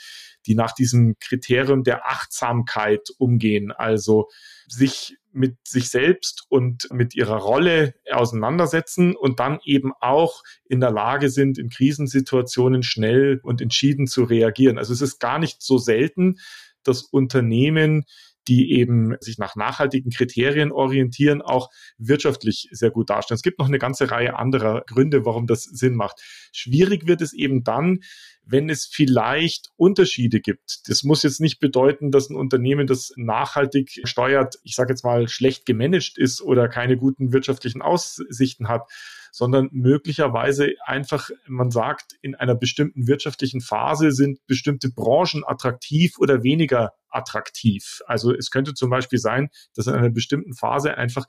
die 0.45 0.55
nach 0.55 0.73
diesem 0.73 1.15
Kriterium 1.19 1.83
der 1.83 2.07
Achtsamkeit 2.07 3.09
umgehen, 3.17 3.71
also 3.71 4.27
sich 4.67 5.17
mit 5.33 5.55
sich 5.65 5.89
selbst 5.89 6.45
und 6.49 6.87
mit 6.91 7.15
ihrer 7.15 7.37
Rolle 7.37 7.95
auseinandersetzen 8.11 9.15
und 9.15 9.39
dann 9.39 9.59
eben 9.63 9.91
auch 9.99 10.43
in 10.65 10.79
der 10.79 10.91
Lage 10.91 11.29
sind, 11.29 11.57
in 11.57 11.69
Krisensituationen 11.69 12.83
schnell 12.83 13.39
und 13.43 13.61
entschieden 13.61 14.07
zu 14.07 14.23
reagieren. 14.23 14.77
Also 14.77 14.93
es 14.93 15.01
ist 15.01 15.19
gar 15.19 15.39
nicht 15.39 15.61
so 15.61 15.77
selten, 15.77 16.37
dass 16.83 17.03
Unternehmen 17.03 18.05
die 18.47 18.71
eben 18.71 19.15
sich 19.19 19.37
nach 19.37 19.55
nachhaltigen 19.55 20.11
Kriterien 20.11 20.71
orientieren, 20.71 21.41
auch 21.41 21.69
wirtschaftlich 21.97 22.67
sehr 22.71 22.91
gut 22.91 23.09
darstellen. 23.09 23.35
Es 23.35 23.43
gibt 23.43 23.59
noch 23.59 23.67
eine 23.67 23.79
ganze 23.79 24.09
Reihe 24.09 24.37
anderer 24.37 24.83
Gründe, 24.87 25.25
warum 25.25 25.47
das 25.47 25.63
Sinn 25.63 25.95
macht. 25.95 26.21
Schwierig 26.51 27.07
wird 27.07 27.21
es 27.21 27.33
eben 27.33 27.63
dann, 27.63 27.99
wenn 28.43 28.69
es 28.69 28.85
vielleicht 28.85 29.69
Unterschiede 29.75 30.41
gibt. 30.41 30.87
Das 30.87 31.03
muss 31.03 31.23
jetzt 31.23 31.39
nicht 31.39 31.59
bedeuten, 31.59 32.11
dass 32.11 32.29
ein 32.29 32.35
Unternehmen, 32.35 32.87
das 32.87 33.13
nachhaltig 33.15 34.01
steuert, 34.03 34.55
ich 34.63 34.75
sage 34.75 34.91
jetzt 34.91 35.03
mal, 35.03 35.27
schlecht 35.27 35.65
gemanagt 35.65 36.17
ist 36.17 36.41
oder 36.41 36.67
keine 36.67 36.97
guten 36.97 37.31
wirtschaftlichen 37.31 37.81
Aussichten 37.81 38.67
hat, 38.67 38.89
sondern 39.31 39.69
möglicherweise 39.71 40.73
einfach, 40.85 41.29
man 41.47 41.71
sagt, 41.71 42.17
in 42.21 42.35
einer 42.35 42.55
bestimmten 42.55 43.07
wirtschaftlichen 43.07 43.61
Phase 43.61 44.11
sind 44.11 44.45
bestimmte 44.45 44.91
Branchen 44.91 45.43
attraktiv 45.45 46.17
oder 46.19 46.43
weniger 46.43 46.93
attraktiv. 47.09 48.01
Also 48.05 48.33
es 48.33 48.51
könnte 48.51 48.73
zum 48.73 48.89
Beispiel 48.89 49.19
sein, 49.19 49.49
dass 49.75 49.87
in 49.87 49.93
einer 49.93 50.09
bestimmten 50.09 50.53
Phase 50.53 50.97
einfach 50.97 51.25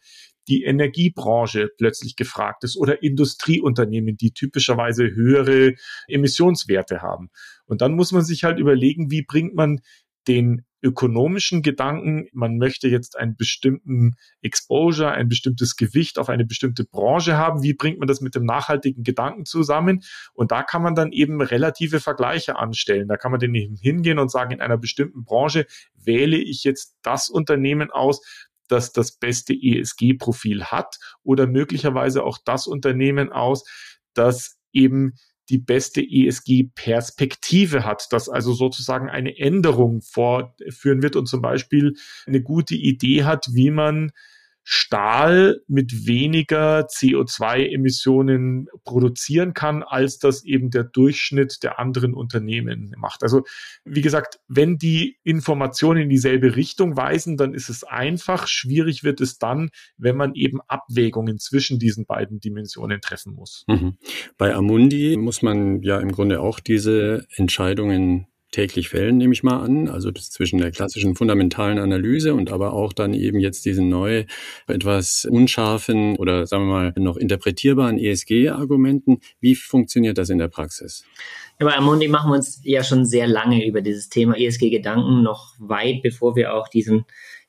die 0.49 0.65
Energiebranche 0.65 1.69
plötzlich 1.79 2.17
gefragt 2.17 2.65
ist 2.65 2.77
oder 2.77 3.03
Industrieunternehmen, 3.03 4.17
die 4.17 4.33
typischerweise 4.33 5.05
höhere 5.11 5.75
Emissionswerte 6.09 7.03
haben. 7.03 7.31
Und 7.67 7.81
dann 7.81 7.95
muss 7.95 8.13
man 8.13 8.25
sich 8.25 8.45
halt 8.45 8.59
überlegen, 8.59 9.11
wie 9.11 9.23
bringt 9.23 9.55
man 9.55 9.81
den 10.27 10.65
ökonomischen 10.83 11.63
Gedanken, 11.63 12.27
man 12.33 12.59
möchte 12.59 12.89
jetzt 12.89 13.17
einen 13.17 13.37
bestimmten 13.37 14.17
Exposure, 14.41 15.13
ein 15.13 15.29
bestimmtes 15.29 15.77
Gewicht 15.77 16.19
auf 16.19 16.29
eine 16.29 16.45
bestimmte 16.45 16.85
Branche 16.85 17.37
haben. 17.37 17.63
Wie 17.63 17.75
bringt 17.75 17.99
man 17.99 18.09
das 18.09 18.21
mit 18.21 18.35
dem 18.35 18.45
nachhaltigen 18.45 19.05
Gedanken 19.05 19.45
zusammen? 19.45 20.03
Und 20.35 20.51
da 20.51 20.63
kann 20.63 20.83
man 20.83 20.95
dann 20.95 21.13
eben 21.13 21.41
relative 21.41 22.01
Vergleiche 22.01 22.57
anstellen. 22.57 23.09
Da 23.09 23.17
kann 23.17 23.31
man 23.31 23.41
dann 23.41 23.55
eben 23.55 23.77
hingehen 23.77 24.19
und 24.19 24.31
sagen, 24.31 24.53
in 24.53 24.61
einer 24.61 24.79
bestimmten 24.79 25.25
Branche 25.25 25.67
wähle 25.95 26.37
ich 26.37 26.65
jetzt 26.65 26.97
das 27.03 27.29
Unternehmen 27.29 27.91
aus, 27.91 28.21
das 28.69 28.93
das 28.93 29.13
beste 29.19 29.55
ESG-Profil 29.55 30.65
hat 30.65 30.97
oder 31.23 31.47
möglicherweise 31.47 32.25
auch 32.25 32.39
das 32.45 32.67
Unternehmen 32.67 33.31
aus, 33.31 33.65
das 34.15 34.59
eben 34.73 35.15
die 35.53 35.59
beste 35.59 36.01
ESG-Perspektive 36.01 37.85
hat, 37.85 38.07
das 38.11 38.29
also 38.29 38.55
sozusagen 38.55 39.11
eine 39.11 39.39
Änderung 39.39 40.01
vorführen 40.01 41.03
wird 41.03 41.15
und 41.15 41.27
zum 41.27 41.43
Beispiel 41.43 41.93
eine 42.27 42.43
gute 42.43 42.75
Idee 42.75 43.25
hat, 43.25 43.47
wie 43.53 43.71
man 43.71 44.13
Stahl 44.65 45.61
mit 45.67 46.07
weniger 46.07 46.87
CO2-Emissionen 46.87 48.69
produzieren 48.85 49.55
kann, 49.55 49.83
als 49.83 50.19
das 50.19 50.45
eben 50.45 50.71
der 50.71 50.85
Durchschnitt 50.85 51.63
der 51.63 51.79
anderen 51.79 52.15
Unternehmen 52.15 52.95
macht. 52.97 53.23
Also 53.23 53.43
wie 53.85 54.03
gesagt, 54.03 54.39
wenn 54.49 54.79
die 54.79 55.19
Informationen 55.25 56.03
in 56.03 56.09
dieselbe 56.09 56.55
Richtung 56.55 56.97
weisen, 56.97 57.37
dann 57.37 57.55
ist 57.55 57.69
es 57.69 57.85
einfach. 57.85 58.47
Schwierig 58.47 59.03
wird 59.03 59.21
es 59.21 59.39
dann, 59.39 59.71
wenn 59.97 60.17
man 60.17 60.35
eben 60.35 60.61
Abwägungen 60.69 61.39
zwischen 61.39 61.79
diesen 61.79 62.07
beiden 62.07 62.39
Dimensionen 62.39 63.01
treffen 63.01 63.35
muss. 63.35 63.65
Mhm. 63.67 63.97
Bei 64.39 64.55
Amundi 64.55 65.17
muss 65.17 65.43
man 65.43 65.83
ja 65.83 65.99
im 65.99 66.13
Grunde 66.13 66.41
auch 66.41 66.61
diese 66.61 67.27
Entscheidungen 67.37 68.27
täglich 68.53 68.89
fällen, 68.89 69.17
nehme 69.17 69.33
ich 69.33 69.43
mal 69.43 69.59
an. 69.59 69.89
Also 69.89 70.13
zwischen 70.13 70.59
der 70.61 70.71
klassischen 70.71 71.17
fundamentalen 71.17 71.79
Analyse 71.79 72.35
und 72.35 72.53
aber 72.53 72.73
auch 72.73 72.93
dann 72.93 73.15
eben 73.15 73.41
jetzt 73.41 73.65
diesen 73.65 73.89
neu 73.89 74.25
etwas 74.69 75.25
unscharfen 75.25 76.17
oder 76.17 76.47
sagen 76.47 76.67
wir 76.67 76.73
mal 76.73 76.95
noch 76.97 77.17
interpretierbaren 77.17 77.99
ESG-Argumenten. 77.99 79.21
Wie 79.41 79.57
funktioniert 79.57 80.19
das 80.19 80.31
in 80.31 80.39
der 80.39 80.49
Praxis? 80.49 81.05
Ja, 81.59 81.67
bei 81.67 81.77
Amundi 81.77 82.09
machen 82.09 82.31
wir 82.31 82.37
uns 82.37 82.61
ja 82.63 82.85
schon 82.85 83.05
sehr 83.05 83.27
lange 83.27 83.67
über 83.67 83.81
dieses 83.81 84.09
Thema 84.09 84.39
ESG-Gedanken, 84.39 85.23
noch 85.23 85.55
weit 85.59 86.03
bevor 86.03 86.37
wir 86.37 86.55
auch 86.55 86.69
diesen 86.69 87.05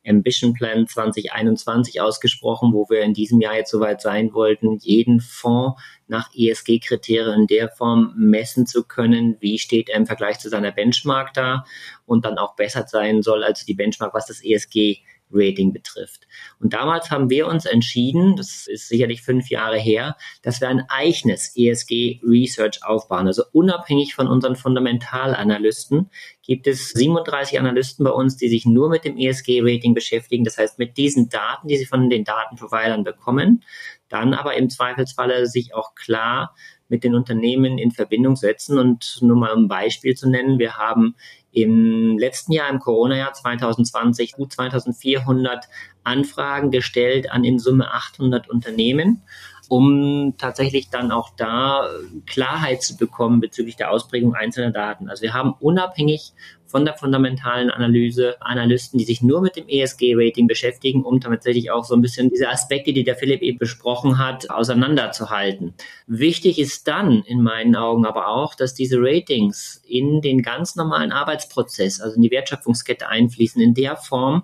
Ambition 0.06 0.54
Plan 0.54 0.88
2021 0.88 2.02
ausgesprochen, 2.02 2.74
wo 2.74 2.90
wir 2.90 3.02
in 3.02 3.14
diesem 3.14 3.40
Jahr 3.42 3.56
jetzt 3.56 3.72
soweit 3.72 4.02
sein 4.02 4.34
wollten, 4.34 4.78
jeden 4.80 5.20
Fonds 5.20 5.82
nach 6.08 6.30
ESG-Kriterien 6.36 7.42
in 7.42 7.48
der 7.48 7.70
Form 7.70 8.14
messen 8.18 8.68
zu 8.68 8.84
können, 8.84 9.38
wie 9.40 9.58
steht 9.58 9.90
er 9.90 9.98
im 9.98 10.06
Vergleich 10.06 10.40
zu 10.40 10.50
seiner 10.50 10.72
Benchmark 10.72 11.34
da? 11.34 11.66
Und 12.06 12.26
dann 12.26 12.38
auch 12.38 12.56
besser 12.56 12.86
sein 12.88 13.22
soll 13.22 13.44
als 13.44 13.66
die 13.66 13.74
Benchmark, 13.74 14.14
was 14.14 14.28
das 14.28 14.44
ESG 14.44 15.00
Rating 15.34 15.74
betrifft. 15.74 16.28
Und 16.60 16.74
damals 16.74 17.12
haben 17.12 17.30
wir 17.30 17.48
uns 17.48 17.66
entschieden, 17.66 18.36
das 18.36 18.68
ist 18.68 18.88
sicherlich 18.88 19.22
fünf 19.22 19.50
Jahre 19.50 19.78
her, 19.78 20.16
dass 20.42 20.62
wir 20.62 20.70
ein 20.70 20.84
eigenes 20.90 21.56
ESG 21.56 22.22
Research 22.24 22.86
aufbauen. 22.86 23.28
Also 23.28 23.44
unabhängig 23.52 24.16
von 24.16 24.28
unseren 24.28 24.56
Fundamentalanalysten 24.56 26.10
gibt 26.44 26.68
es 26.68 26.90
37 26.92 27.60
Analysten 27.60 28.04
bei 28.04 28.12
uns, 28.12 28.38
die 28.38 28.50
sich 28.50 28.66
nur 28.66 28.90
mit 28.90 29.06
dem 29.06 29.18
ESG 29.18 29.62
Rating 29.62 29.94
beschäftigen. 29.94 30.44
Das 30.44 30.58
heißt, 30.58 30.78
mit 30.80 30.98
diesen 30.98 31.30
Daten, 31.30 31.68
die 31.68 31.78
sie 31.78 31.86
von 31.86 32.10
den 32.10 32.24
Datenprovidern 32.24 33.04
bekommen, 33.04 33.64
dann 34.10 34.34
aber 34.34 34.56
im 34.56 34.70
Zweifelsfalle 34.70 35.48
sich 35.48 35.74
auch 35.74 35.96
klar 35.96 36.54
mit 36.90 37.04
den 37.04 37.16
Unternehmen 37.16 37.78
in 37.78 37.92
Verbindung 37.92 38.36
setzen. 38.36 38.78
Und 38.78 39.18
nur 39.22 39.36
mal 39.36 39.56
ein 39.56 39.68
Beispiel 39.68 40.16
zu 40.16 40.30
nennen, 40.30 40.60
wir 40.60 40.78
haben 40.78 41.16
im 41.54 42.18
letzten 42.18 42.52
Jahr, 42.52 42.70
im 42.70 42.80
Corona-Jahr 42.80 43.34
2020, 43.34 44.34
gut 44.34 44.52
2400 44.52 45.70
Anfragen 46.04 46.72
gestellt 46.72 47.32
an 47.32 47.44
in 47.44 47.60
Summe 47.60 47.94
800 47.94 48.50
Unternehmen 48.50 49.22
um 49.70 50.36
tatsächlich 50.38 50.90
dann 50.90 51.12
auch 51.12 51.32
da 51.36 51.88
Klarheit 52.28 52.84
zu 52.84 52.98
bekommen 52.98 53.40
bezüglich 53.40 53.76
der 53.76 53.92
Ausprägung 53.92 54.36
einzelner 54.36 54.72
Daten. 54.72 55.10
Also 55.10 55.24
wir 55.24 55.34
haben 55.34 55.56
unabhängig 55.60 56.34
von 56.74 56.86
der 56.86 56.96
fundamentalen 56.96 57.70
Analyse 57.70 58.36
Analysten, 58.42 58.98
die 58.98 59.06
sich 59.06 59.22
nur 59.22 59.42
mit 59.42 59.56
dem 59.56 59.68
ESG-Rating 59.68 60.48
beschäftigen, 60.48 61.04
um 61.04 61.22
tatsächlich 61.22 61.70
auch 61.70 61.86
so 61.86 61.94
ein 61.94 62.02
bisschen 62.02 62.32
diese 62.32 62.50
Aspekte, 62.50 62.94
die 62.94 63.04
der 63.04 63.16
Philipp 63.16 63.44
eben 63.44 63.60
besprochen 63.60 64.18
hat, 64.18 64.50
auseinanderzuhalten. 64.50 65.76
Wichtig 66.08 66.58
ist 66.58 66.88
dann 66.88 67.22
in 67.28 67.44
meinen 67.44 67.76
Augen 67.76 68.08
aber 68.08 68.28
auch, 68.28 68.56
dass 68.56 68.74
diese 68.74 68.98
Ratings 69.00 69.84
in 69.88 70.22
den 70.22 70.42
ganz 70.42 70.76
normalen 70.76 71.12
Arbeitsprozess, 71.12 72.02
also 72.02 72.16
in 72.16 72.24
die 72.24 72.32
Wertschöpfungskette 72.32 73.08
einfließen, 73.08 73.62
in 73.62 73.76
der 73.76 73.96
Form, 73.96 74.42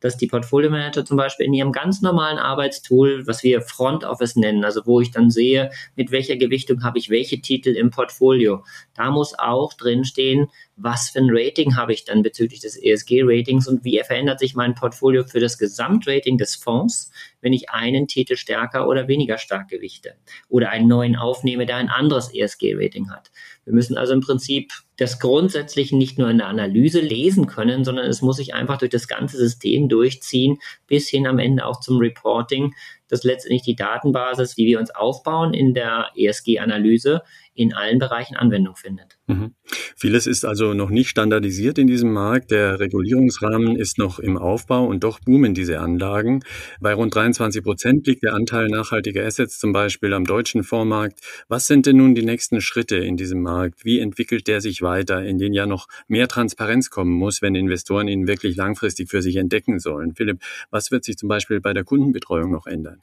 dass 0.00 0.16
die 0.16 0.26
Portfolio 0.26 0.70
Manager 0.70 1.04
zum 1.04 1.16
Beispiel 1.16 1.46
in 1.46 1.54
ihrem 1.54 1.72
ganz 1.72 2.02
normalen 2.02 2.38
Arbeitstool, 2.38 3.26
was 3.26 3.42
wir 3.42 3.62
Front 3.62 4.04
Office 4.04 4.36
nennen, 4.36 4.64
also 4.64 4.82
wo 4.84 5.00
ich 5.00 5.10
dann 5.10 5.30
sehe, 5.30 5.70
mit 5.94 6.10
welcher 6.10 6.36
Gewichtung 6.36 6.84
habe 6.84 6.98
ich 6.98 7.10
welche 7.10 7.40
Titel 7.40 7.70
im 7.70 7.90
Portfolio, 7.90 8.64
da 8.94 9.10
muss 9.10 9.38
auch 9.38 9.72
drinstehen, 9.72 10.48
was 10.76 11.08
für 11.08 11.20
ein 11.20 11.30
Rating 11.30 11.74
habe 11.74 11.94
ich 11.94 12.04
dann 12.04 12.22
bezüglich 12.22 12.60
des 12.60 12.76
ESG-Ratings 12.76 13.66
und 13.66 13.82
wie 13.84 13.98
verändert 14.04 14.38
sich 14.38 14.54
mein 14.54 14.74
Portfolio 14.74 15.24
für 15.24 15.40
das 15.40 15.56
Gesamtrating 15.56 16.36
des 16.36 16.54
Fonds, 16.54 17.10
wenn 17.40 17.54
ich 17.54 17.70
einen 17.70 18.06
Titel 18.08 18.36
stärker 18.36 18.86
oder 18.86 19.08
weniger 19.08 19.38
stark 19.38 19.68
gewichte 19.68 20.16
oder 20.48 20.68
einen 20.68 20.86
neuen 20.86 21.16
aufnehme, 21.16 21.64
der 21.64 21.76
ein 21.76 21.88
anderes 21.88 22.32
ESG-Rating 22.32 23.10
hat. 23.10 23.30
Wir 23.64 23.72
müssen 23.72 23.96
also 23.96 24.12
im 24.12 24.20
Prinzip 24.20 24.72
das 24.98 25.18
Grundsätzliche 25.18 25.96
nicht 25.96 26.18
nur 26.18 26.28
in 26.28 26.38
der 26.38 26.46
Analyse 26.46 27.00
lesen 27.00 27.46
können, 27.46 27.84
sondern 27.84 28.06
es 28.06 28.20
muss 28.20 28.36
sich 28.36 28.54
einfach 28.54 28.78
durch 28.78 28.90
das 28.90 29.08
ganze 29.08 29.38
System 29.38 29.88
durchziehen, 29.88 30.58
bis 30.86 31.08
hin 31.08 31.26
am 31.26 31.38
Ende 31.38 31.64
auch 31.64 31.80
zum 31.80 31.98
Reporting, 31.98 32.74
dass 33.08 33.24
letztendlich 33.24 33.62
die 33.62 33.76
Datenbasis, 33.76 34.54
die 34.54 34.66
wir 34.66 34.78
uns 34.78 34.90
aufbauen 34.90 35.54
in 35.54 35.74
der 35.74 36.10
ESG-Analyse, 36.16 37.22
in 37.56 37.72
allen 37.72 37.98
Bereichen 37.98 38.36
Anwendung 38.36 38.76
findet. 38.76 39.18
Mhm. 39.26 39.54
Vieles 39.96 40.26
ist 40.26 40.44
also 40.44 40.74
noch 40.74 40.90
nicht 40.90 41.08
standardisiert 41.08 41.78
in 41.78 41.86
diesem 41.86 42.12
Markt. 42.12 42.50
Der 42.50 42.78
Regulierungsrahmen 42.78 43.76
ist 43.76 43.98
noch 43.98 44.18
im 44.18 44.36
Aufbau 44.36 44.84
und 44.84 45.02
doch 45.02 45.20
boomen 45.20 45.54
diese 45.54 45.80
Anlagen. 45.80 46.44
Bei 46.80 46.92
rund 46.92 47.14
23 47.14 47.62
Prozent 47.62 48.06
liegt 48.06 48.22
der 48.22 48.34
Anteil 48.34 48.68
nachhaltiger 48.68 49.24
Assets 49.24 49.58
zum 49.58 49.72
Beispiel 49.72 50.12
am 50.12 50.24
deutschen 50.24 50.62
Fondsmarkt. 50.62 51.20
Was 51.48 51.66
sind 51.66 51.86
denn 51.86 51.96
nun 51.96 52.14
die 52.14 52.24
nächsten 52.24 52.60
Schritte 52.60 52.96
in 52.96 53.16
diesem 53.16 53.40
Markt? 53.40 53.84
Wie 53.84 54.00
entwickelt 54.00 54.46
der 54.48 54.60
sich 54.60 54.82
weiter, 54.82 55.24
in 55.24 55.38
den 55.38 55.54
ja 55.54 55.66
noch 55.66 55.88
mehr 56.08 56.28
Transparenz 56.28 56.90
kommen 56.90 57.12
muss, 57.12 57.40
wenn 57.40 57.54
Investoren 57.54 58.06
ihn 58.06 58.28
wirklich 58.28 58.56
langfristig 58.56 59.08
für 59.08 59.22
sich 59.22 59.36
entdecken 59.36 59.78
sollen? 59.78 60.14
Philipp, 60.14 60.42
was 60.70 60.90
wird 60.90 61.04
sich 61.04 61.16
zum 61.16 61.30
Beispiel 61.30 61.60
bei 61.60 61.72
der 61.72 61.84
Kundenbetreuung 61.84 62.52
noch 62.52 62.66
ändern? 62.66 63.02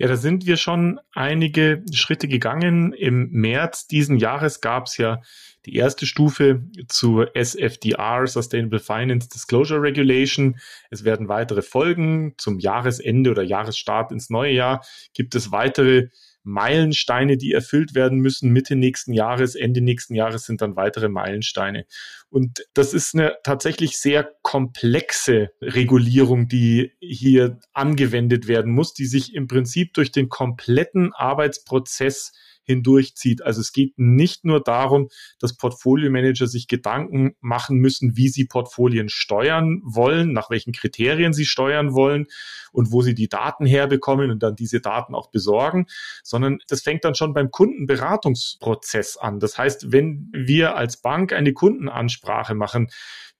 Ja, 0.00 0.08
da 0.08 0.16
sind 0.16 0.46
wir 0.46 0.56
schon 0.56 0.98
einige 1.12 1.84
Schritte 1.92 2.26
gegangen. 2.26 2.94
Im 2.94 3.28
März 3.32 3.86
diesen 3.86 4.16
Jahres 4.16 4.62
gab 4.62 4.86
es 4.86 4.96
ja 4.96 5.20
die 5.66 5.76
erste 5.76 6.06
Stufe 6.06 6.62
zur 6.88 7.36
SFDR, 7.36 8.26
Sustainable 8.26 8.78
Finance 8.78 9.28
Disclosure 9.28 9.82
Regulation. 9.82 10.58
Es 10.88 11.04
werden 11.04 11.28
weitere 11.28 11.60
folgen. 11.60 12.32
Zum 12.38 12.60
Jahresende 12.60 13.30
oder 13.30 13.42
Jahresstart 13.42 14.10
ins 14.10 14.30
neue 14.30 14.54
Jahr 14.54 14.82
gibt 15.12 15.34
es 15.34 15.52
weitere 15.52 16.08
Meilensteine, 16.42 17.36
die 17.36 17.52
erfüllt 17.52 17.94
werden 17.94 18.18
müssen. 18.18 18.50
Mitte 18.50 18.76
nächsten 18.76 19.12
Jahres, 19.12 19.54
Ende 19.54 19.80
nächsten 19.80 20.14
Jahres 20.14 20.44
sind 20.44 20.60
dann 20.62 20.76
weitere 20.76 21.08
Meilensteine. 21.08 21.84
Und 22.28 22.64
das 22.74 22.94
ist 22.94 23.14
eine 23.14 23.36
tatsächlich 23.44 23.98
sehr 23.98 24.30
komplexe 24.42 25.50
Regulierung, 25.60 26.48
die 26.48 26.92
hier 27.00 27.58
angewendet 27.72 28.48
werden 28.48 28.72
muss, 28.72 28.94
die 28.94 29.06
sich 29.06 29.34
im 29.34 29.48
Prinzip 29.48 29.94
durch 29.94 30.12
den 30.12 30.28
kompletten 30.28 31.12
Arbeitsprozess 31.12 32.32
hindurchzieht. 32.70 33.42
Also 33.42 33.60
es 33.60 33.72
geht 33.72 33.94
nicht 33.98 34.44
nur 34.44 34.62
darum, 34.62 35.08
dass 35.38 35.56
Portfolio-Manager 35.56 36.46
sich 36.46 36.68
Gedanken 36.68 37.34
machen 37.40 37.76
müssen, 37.78 38.16
wie 38.16 38.28
sie 38.28 38.46
Portfolien 38.46 39.08
steuern 39.08 39.80
wollen, 39.84 40.32
nach 40.32 40.50
welchen 40.50 40.72
Kriterien 40.72 41.32
sie 41.32 41.44
steuern 41.44 41.92
wollen 41.94 42.26
und 42.72 42.92
wo 42.92 43.02
sie 43.02 43.14
die 43.14 43.28
Daten 43.28 43.66
herbekommen 43.66 44.30
und 44.30 44.42
dann 44.42 44.56
diese 44.56 44.80
Daten 44.80 45.14
auch 45.14 45.30
besorgen, 45.30 45.86
sondern 46.22 46.58
das 46.68 46.82
fängt 46.82 47.04
dann 47.04 47.14
schon 47.14 47.34
beim 47.34 47.50
Kundenberatungsprozess 47.50 49.16
an. 49.16 49.40
Das 49.40 49.58
heißt, 49.58 49.92
wenn 49.92 50.30
wir 50.32 50.76
als 50.76 51.00
Bank 51.00 51.32
eine 51.32 51.52
Kundenansprache 51.52 52.54
machen, 52.54 52.88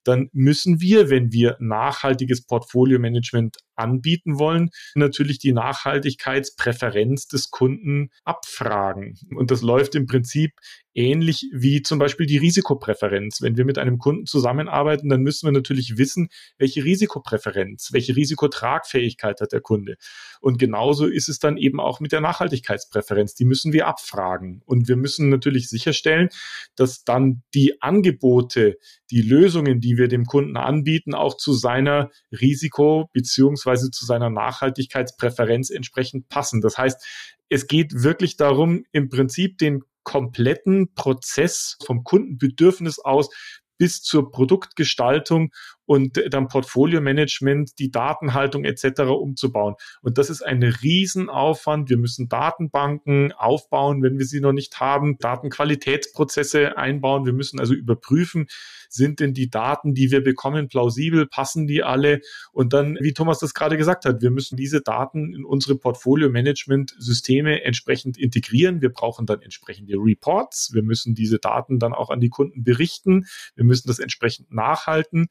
dann 0.04 0.30
müssen 0.32 0.80
wir, 0.80 1.10
wenn 1.10 1.32
wir 1.32 1.56
nachhaltiges 1.60 2.46
Portfolio-Management 2.46 3.58
anbieten 3.80 4.38
wollen, 4.38 4.70
natürlich 4.94 5.38
die 5.38 5.52
Nachhaltigkeitspräferenz 5.52 7.26
des 7.26 7.50
Kunden 7.50 8.10
abfragen. 8.24 9.18
Und 9.34 9.50
das 9.50 9.62
läuft 9.62 9.94
im 9.94 10.06
Prinzip 10.06 10.52
ähnlich 10.94 11.48
wie 11.52 11.82
zum 11.82 11.98
Beispiel 11.98 12.26
die 12.26 12.38
Risikopräferenz. 12.38 13.40
Wenn 13.40 13.56
wir 13.56 13.64
mit 13.64 13.78
einem 13.78 13.98
Kunden 13.98 14.26
zusammenarbeiten, 14.26 15.08
dann 15.08 15.22
müssen 15.22 15.46
wir 15.46 15.52
natürlich 15.52 15.96
wissen, 15.98 16.28
welche 16.58 16.84
Risikopräferenz, 16.84 17.90
welche 17.92 18.16
Risikotragfähigkeit 18.16 19.40
hat 19.40 19.52
der 19.52 19.60
Kunde. 19.60 19.96
Und 20.40 20.58
genauso 20.58 21.06
ist 21.06 21.28
es 21.28 21.38
dann 21.38 21.56
eben 21.56 21.80
auch 21.80 22.00
mit 22.00 22.12
der 22.12 22.20
Nachhaltigkeitspräferenz. 22.20 23.34
Die 23.34 23.44
müssen 23.44 23.72
wir 23.72 23.86
abfragen. 23.86 24.62
Und 24.66 24.88
wir 24.88 24.96
müssen 24.96 25.28
natürlich 25.28 25.68
sicherstellen, 25.68 26.28
dass 26.74 27.04
dann 27.04 27.42
die 27.54 27.80
Angebote, 27.80 28.76
die 29.10 29.22
Lösungen, 29.22 29.80
die 29.80 29.96
wir 29.96 30.08
dem 30.08 30.24
Kunden 30.24 30.56
anbieten, 30.56 31.14
auch 31.14 31.36
zu 31.36 31.52
seiner 31.52 32.10
Risiko- 32.32 33.08
beziehungsweise 33.12 33.69
beziehungsweise 33.70 33.90
zu 33.90 34.04
seiner 34.04 34.30
Nachhaltigkeitspräferenz 34.30 35.70
entsprechend 35.70 36.28
passen. 36.28 36.60
Das 36.60 36.78
heißt, 36.78 37.04
es 37.48 37.66
geht 37.66 38.02
wirklich 38.02 38.36
darum, 38.36 38.84
im 38.92 39.08
Prinzip 39.08 39.58
den 39.58 39.82
kompletten 40.02 40.94
Prozess 40.94 41.76
vom 41.84 42.04
Kundenbedürfnis 42.04 42.98
aus 42.98 43.30
bis 43.78 44.02
zur 44.02 44.30
Produktgestaltung 44.30 45.52
und 45.90 46.22
dann 46.30 46.46
Portfolio-Management, 46.46 47.80
die 47.80 47.90
Datenhaltung 47.90 48.64
etc. 48.64 49.00
umzubauen. 49.10 49.74
Und 50.02 50.18
das 50.18 50.30
ist 50.30 50.40
ein 50.40 50.62
Riesenaufwand. 50.62 51.90
Wir 51.90 51.96
müssen 51.96 52.28
Datenbanken 52.28 53.32
aufbauen, 53.32 54.00
wenn 54.00 54.16
wir 54.16 54.24
sie 54.24 54.38
noch 54.38 54.52
nicht 54.52 54.78
haben, 54.78 55.18
Datenqualitätsprozesse 55.18 56.78
einbauen. 56.78 57.26
Wir 57.26 57.32
müssen 57.32 57.58
also 57.58 57.74
überprüfen, 57.74 58.46
sind 58.88 59.18
denn 59.18 59.34
die 59.34 59.50
Daten, 59.50 59.94
die 59.94 60.12
wir 60.12 60.22
bekommen, 60.22 60.68
plausibel, 60.68 61.26
passen 61.26 61.66
die 61.66 61.82
alle? 61.82 62.20
Und 62.52 62.72
dann, 62.72 62.96
wie 63.00 63.12
Thomas 63.12 63.40
das 63.40 63.54
gerade 63.54 63.76
gesagt 63.76 64.04
hat, 64.04 64.22
wir 64.22 64.30
müssen 64.30 64.56
diese 64.56 64.80
Daten 64.82 65.32
in 65.32 65.44
unsere 65.44 65.76
Portfolio-Management-Systeme 65.76 67.64
entsprechend 67.64 68.16
integrieren. 68.16 68.80
Wir 68.80 68.92
brauchen 68.92 69.26
dann 69.26 69.42
entsprechende 69.42 69.94
Reports. 69.96 70.70
Wir 70.72 70.82
müssen 70.82 71.16
diese 71.16 71.38
Daten 71.38 71.80
dann 71.80 71.94
auch 71.94 72.10
an 72.10 72.20
die 72.20 72.28
Kunden 72.28 72.62
berichten. 72.62 73.26
Wir 73.56 73.64
müssen 73.64 73.88
das 73.88 73.98
entsprechend 73.98 74.52
nachhalten. 74.52 75.28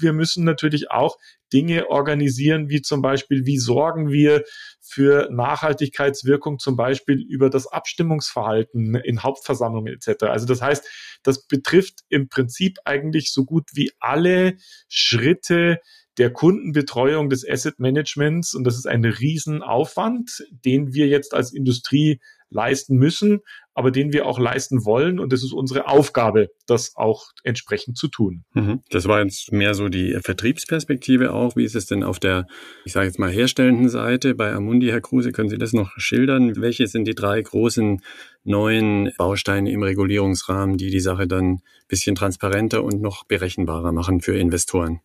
Wir 0.00 0.12
müssen 0.12 0.44
natürlich 0.44 0.90
auch 0.90 1.16
Dinge 1.52 1.88
organisieren, 1.88 2.68
wie 2.68 2.82
zum 2.82 3.02
Beispiel, 3.02 3.46
wie 3.46 3.58
sorgen 3.58 4.10
wir 4.10 4.44
für 4.80 5.28
Nachhaltigkeitswirkung 5.30 6.58
zum 6.58 6.76
Beispiel 6.76 7.20
über 7.20 7.50
das 7.50 7.66
Abstimmungsverhalten 7.66 8.96
in 8.96 9.22
Hauptversammlungen 9.22 9.92
etc. 9.92 10.24
Also 10.24 10.46
das 10.46 10.60
heißt, 10.62 10.86
das 11.22 11.46
betrifft 11.46 12.00
im 12.08 12.28
Prinzip 12.28 12.78
eigentlich 12.84 13.32
so 13.32 13.44
gut 13.44 13.70
wie 13.74 13.92
alle 13.98 14.56
Schritte 14.88 15.80
der 16.18 16.32
Kundenbetreuung 16.32 17.28
des 17.28 17.46
Asset 17.48 17.78
Managements 17.78 18.54
und 18.54 18.64
das 18.64 18.76
ist 18.76 18.86
ein 18.86 19.04
Riesenaufwand, 19.04 20.46
den 20.50 20.94
wir 20.94 21.08
jetzt 21.08 21.34
als 21.34 21.52
Industrie 21.52 22.20
leisten 22.48 22.96
müssen, 22.96 23.40
aber 23.76 23.90
den 23.90 24.12
wir 24.12 24.26
auch 24.26 24.38
leisten 24.38 24.86
wollen. 24.86 25.20
Und 25.20 25.32
es 25.34 25.44
ist 25.44 25.52
unsere 25.52 25.86
Aufgabe, 25.86 26.48
das 26.66 26.96
auch 26.96 27.26
entsprechend 27.44 27.98
zu 27.98 28.08
tun. 28.08 28.44
Mhm. 28.54 28.80
Das 28.88 29.06
war 29.06 29.22
jetzt 29.22 29.52
mehr 29.52 29.74
so 29.74 29.88
die 29.90 30.16
Vertriebsperspektive 30.20 31.34
auch. 31.34 31.56
Wie 31.56 31.64
ist 31.64 31.76
es 31.76 31.84
denn 31.84 32.02
auf 32.02 32.18
der, 32.18 32.46
ich 32.86 32.94
sage 32.94 33.06
jetzt 33.06 33.18
mal, 33.18 33.30
herstellenden 33.30 33.90
Seite 33.90 34.34
bei 34.34 34.50
Amundi, 34.52 34.88
Herr 34.88 35.02
Kruse? 35.02 35.30
Können 35.30 35.50
Sie 35.50 35.58
das 35.58 35.74
noch 35.74 35.90
schildern? 35.98 36.56
Welche 36.56 36.86
sind 36.86 37.06
die 37.06 37.14
drei 37.14 37.40
großen 37.42 38.00
neuen 38.44 39.12
Bausteine 39.18 39.70
im 39.70 39.82
Regulierungsrahmen, 39.82 40.78
die 40.78 40.90
die 40.90 41.00
Sache 41.00 41.26
dann 41.26 41.56
ein 41.56 41.62
bisschen 41.86 42.14
transparenter 42.14 42.82
und 42.82 43.02
noch 43.02 43.24
berechenbarer 43.24 43.92
machen 43.92 44.22
für 44.22 44.38
Investoren? 44.38 45.00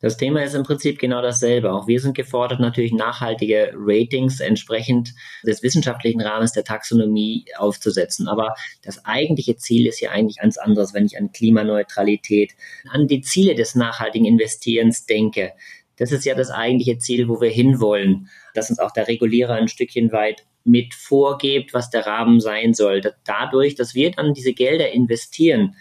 Das 0.00 0.16
Thema 0.16 0.42
ist 0.42 0.54
im 0.54 0.62
Prinzip 0.62 0.98
genau 0.98 1.22
dasselbe. 1.22 1.72
Auch 1.72 1.86
wir 1.86 2.00
sind 2.00 2.16
gefordert, 2.16 2.60
natürlich 2.60 2.92
nachhaltige 2.92 3.72
Ratings 3.74 4.40
entsprechend 4.40 5.14
des 5.44 5.62
wissenschaftlichen 5.62 6.20
Rahmens 6.20 6.52
der 6.52 6.64
Taxonomie 6.64 7.46
aufzusetzen. 7.56 8.28
Aber 8.28 8.54
das 8.82 9.04
eigentliche 9.04 9.56
Ziel 9.56 9.86
ist 9.86 10.00
ja 10.00 10.10
eigentlich 10.10 10.38
ganz 10.38 10.58
anderes, 10.58 10.94
wenn 10.94 11.06
ich 11.06 11.18
an 11.18 11.32
Klimaneutralität, 11.32 12.52
an 12.90 13.06
die 13.06 13.20
Ziele 13.20 13.54
des 13.54 13.74
nachhaltigen 13.74 14.26
Investierens 14.26 15.06
denke. 15.06 15.52
Das 15.96 16.12
ist 16.12 16.24
ja 16.24 16.34
das 16.34 16.50
eigentliche 16.50 16.98
Ziel, 16.98 17.28
wo 17.28 17.40
wir 17.40 17.50
hinwollen, 17.50 18.28
dass 18.54 18.70
uns 18.70 18.78
auch 18.78 18.90
der 18.90 19.08
Regulierer 19.08 19.54
ein 19.54 19.68
Stückchen 19.68 20.12
weit 20.12 20.44
mit 20.64 20.94
vorgibt, 20.94 21.72
was 21.72 21.90
der 21.90 22.06
Rahmen 22.06 22.40
sein 22.40 22.74
soll. 22.74 23.00
Dadurch, 23.24 23.76
dass 23.76 23.94
wir 23.94 24.10
dann 24.10 24.34
diese 24.34 24.52
Gelder 24.52 24.90
investieren, 24.90 25.76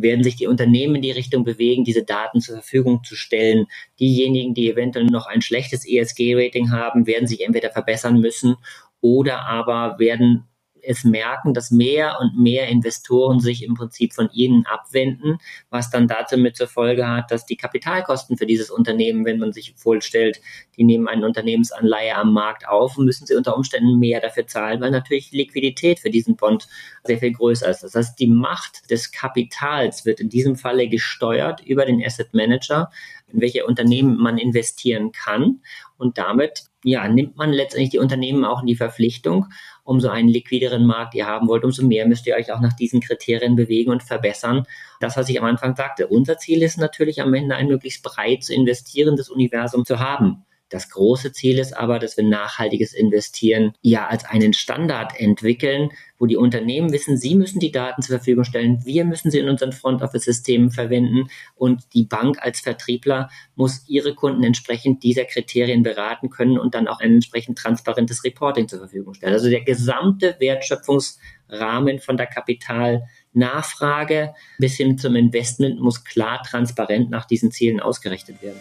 werden 0.00 0.24
sich 0.24 0.36
die 0.36 0.46
Unternehmen 0.46 0.96
in 0.96 1.02
die 1.02 1.10
Richtung 1.10 1.44
bewegen, 1.44 1.84
diese 1.84 2.04
Daten 2.04 2.40
zur 2.40 2.56
Verfügung 2.56 3.04
zu 3.04 3.14
stellen. 3.14 3.66
Diejenigen, 4.00 4.54
die 4.54 4.70
eventuell 4.70 5.06
noch 5.06 5.26
ein 5.26 5.42
schlechtes 5.42 5.86
ESG-Rating 5.86 6.70
haben, 6.70 7.06
werden 7.06 7.26
sich 7.26 7.44
entweder 7.44 7.70
verbessern 7.70 8.20
müssen 8.20 8.56
oder 9.00 9.46
aber 9.46 9.98
werden 9.98 10.47
es 10.88 11.04
merken, 11.04 11.52
dass 11.52 11.70
mehr 11.70 12.18
und 12.20 12.38
mehr 12.38 12.68
Investoren 12.68 13.40
sich 13.40 13.62
im 13.62 13.74
Prinzip 13.74 14.14
von 14.14 14.30
ihnen 14.32 14.64
abwenden, 14.66 15.38
was 15.68 15.90
dann 15.90 16.08
dazu 16.08 16.38
mit 16.38 16.56
zur 16.56 16.66
Folge 16.66 17.06
hat, 17.06 17.30
dass 17.30 17.44
die 17.44 17.56
Kapitalkosten 17.56 18.38
für 18.38 18.46
dieses 18.46 18.70
Unternehmen, 18.70 19.26
wenn 19.26 19.38
man 19.38 19.52
sich 19.52 19.74
vorstellt, 19.76 20.40
die 20.76 20.84
nehmen 20.84 21.06
eine 21.06 21.26
Unternehmensanleihe 21.26 22.16
am 22.16 22.32
Markt 22.32 22.66
auf, 22.66 22.96
müssen 22.96 23.26
sie 23.26 23.34
unter 23.34 23.54
Umständen 23.54 23.98
mehr 23.98 24.20
dafür 24.20 24.46
zahlen, 24.46 24.80
weil 24.80 24.90
natürlich 24.90 25.30
Liquidität 25.32 25.98
für 25.98 26.10
diesen 26.10 26.36
Bond 26.36 26.68
sehr 27.04 27.18
viel 27.18 27.32
größer 27.32 27.68
ist. 27.68 27.82
Das 27.82 27.94
heißt, 27.94 28.18
die 28.18 28.28
Macht 28.28 28.90
des 28.90 29.12
Kapitals 29.12 30.06
wird 30.06 30.20
in 30.20 30.30
diesem 30.30 30.56
Falle 30.56 30.88
gesteuert 30.88 31.60
über 31.64 31.84
den 31.84 32.02
Asset 32.02 32.32
Manager, 32.32 32.90
in 33.30 33.42
welche 33.42 33.66
Unternehmen 33.66 34.16
man 34.16 34.38
investieren 34.38 35.12
kann. 35.12 35.60
Und 35.98 36.16
damit 36.16 36.64
ja, 36.84 37.08
nimmt 37.08 37.36
man 37.36 37.52
letztendlich 37.52 37.90
die 37.90 37.98
Unternehmen 37.98 38.44
auch 38.44 38.60
in 38.60 38.66
die 38.66 38.76
Verpflichtung, 38.76 39.46
umso 39.82 40.08
einen 40.08 40.28
liquideren 40.28 40.86
Markt 40.86 41.14
ihr 41.14 41.26
haben 41.26 41.48
wollt, 41.48 41.64
umso 41.64 41.84
mehr 41.84 42.06
müsst 42.06 42.26
ihr 42.26 42.36
euch 42.36 42.52
auch 42.52 42.60
nach 42.60 42.74
diesen 42.74 43.00
Kriterien 43.00 43.56
bewegen 43.56 43.90
und 43.90 44.02
verbessern. 44.02 44.64
Das, 45.00 45.16
was 45.16 45.28
ich 45.28 45.38
am 45.38 45.46
Anfang 45.46 45.74
sagte, 45.74 46.06
unser 46.06 46.38
Ziel 46.38 46.62
ist 46.62 46.78
natürlich 46.78 47.20
am 47.20 47.34
Ende 47.34 47.56
ein 47.56 47.66
möglichst 47.66 48.02
breit 48.02 48.44
zu 48.44 48.54
investierendes 48.54 49.28
Universum 49.28 49.84
zu 49.84 49.98
haben. 49.98 50.44
Das 50.68 50.90
große 50.90 51.32
Ziel 51.32 51.58
ist 51.58 51.76
aber, 51.76 51.98
dass 51.98 52.16
wir 52.16 52.24
nachhaltiges 52.24 52.92
Investieren 52.92 53.72
ja 53.80 54.06
als 54.06 54.24
einen 54.26 54.52
Standard 54.52 55.18
entwickeln, 55.18 55.90
wo 56.18 56.26
die 56.26 56.36
Unternehmen 56.36 56.92
wissen, 56.92 57.16
sie 57.16 57.34
müssen 57.34 57.58
die 57.58 57.72
Daten 57.72 58.02
zur 58.02 58.18
Verfügung 58.18 58.44
stellen, 58.44 58.84
wir 58.84 59.04
müssen 59.04 59.30
sie 59.30 59.38
in 59.38 59.48
unseren 59.48 59.72
Front-Office-Systemen 59.72 60.70
verwenden 60.70 61.30
und 61.54 61.94
die 61.94 62.04
Bank 62.04 62.38
als 62.40 62.60
Vertriebler 62.60 63.30
muss 63.54 63.88
ihre 63.88 64.14
Kunden 64.14 64.44
entsprechend 64.44 65.02
dieser 65.02 65.24
Kriterien 65.24 65.82
beraten 65.82 66.28
können 66.28 66.58
und 66.58 66.74
dann 66.74 66.88
auch 66.88 67.00
ein 67.00 67.14
entsprechend 67.14 67.56
transparentes 67.56 68.24
Reporting 68.24 68.68
zur 68.68 68.80
Verfügung 68.80 69.14
stellen. 69.14 69.32
Also 69.32 69.48
der 69.48 69.62
gesamte 69.62 70.36
Wertschöpfungsrahmen 70.38 72.00
von 72.00 72.18
der 72.18 72.26
Kapitalnachfrage 72.26 74.34
bis 74.58 74.76
hin 74.76 74.98
zum 74.98 75.16
Investment 75.16 75.80
muss 75.80 76.04
klar 76.04 76.42
transparent 76.42 77.08
nach 77.10 77.24
diesen 77.24 77.52
Zielen 77.52 77.80
ausgerichtet 77.80 78.42
werden. 78.42 78.60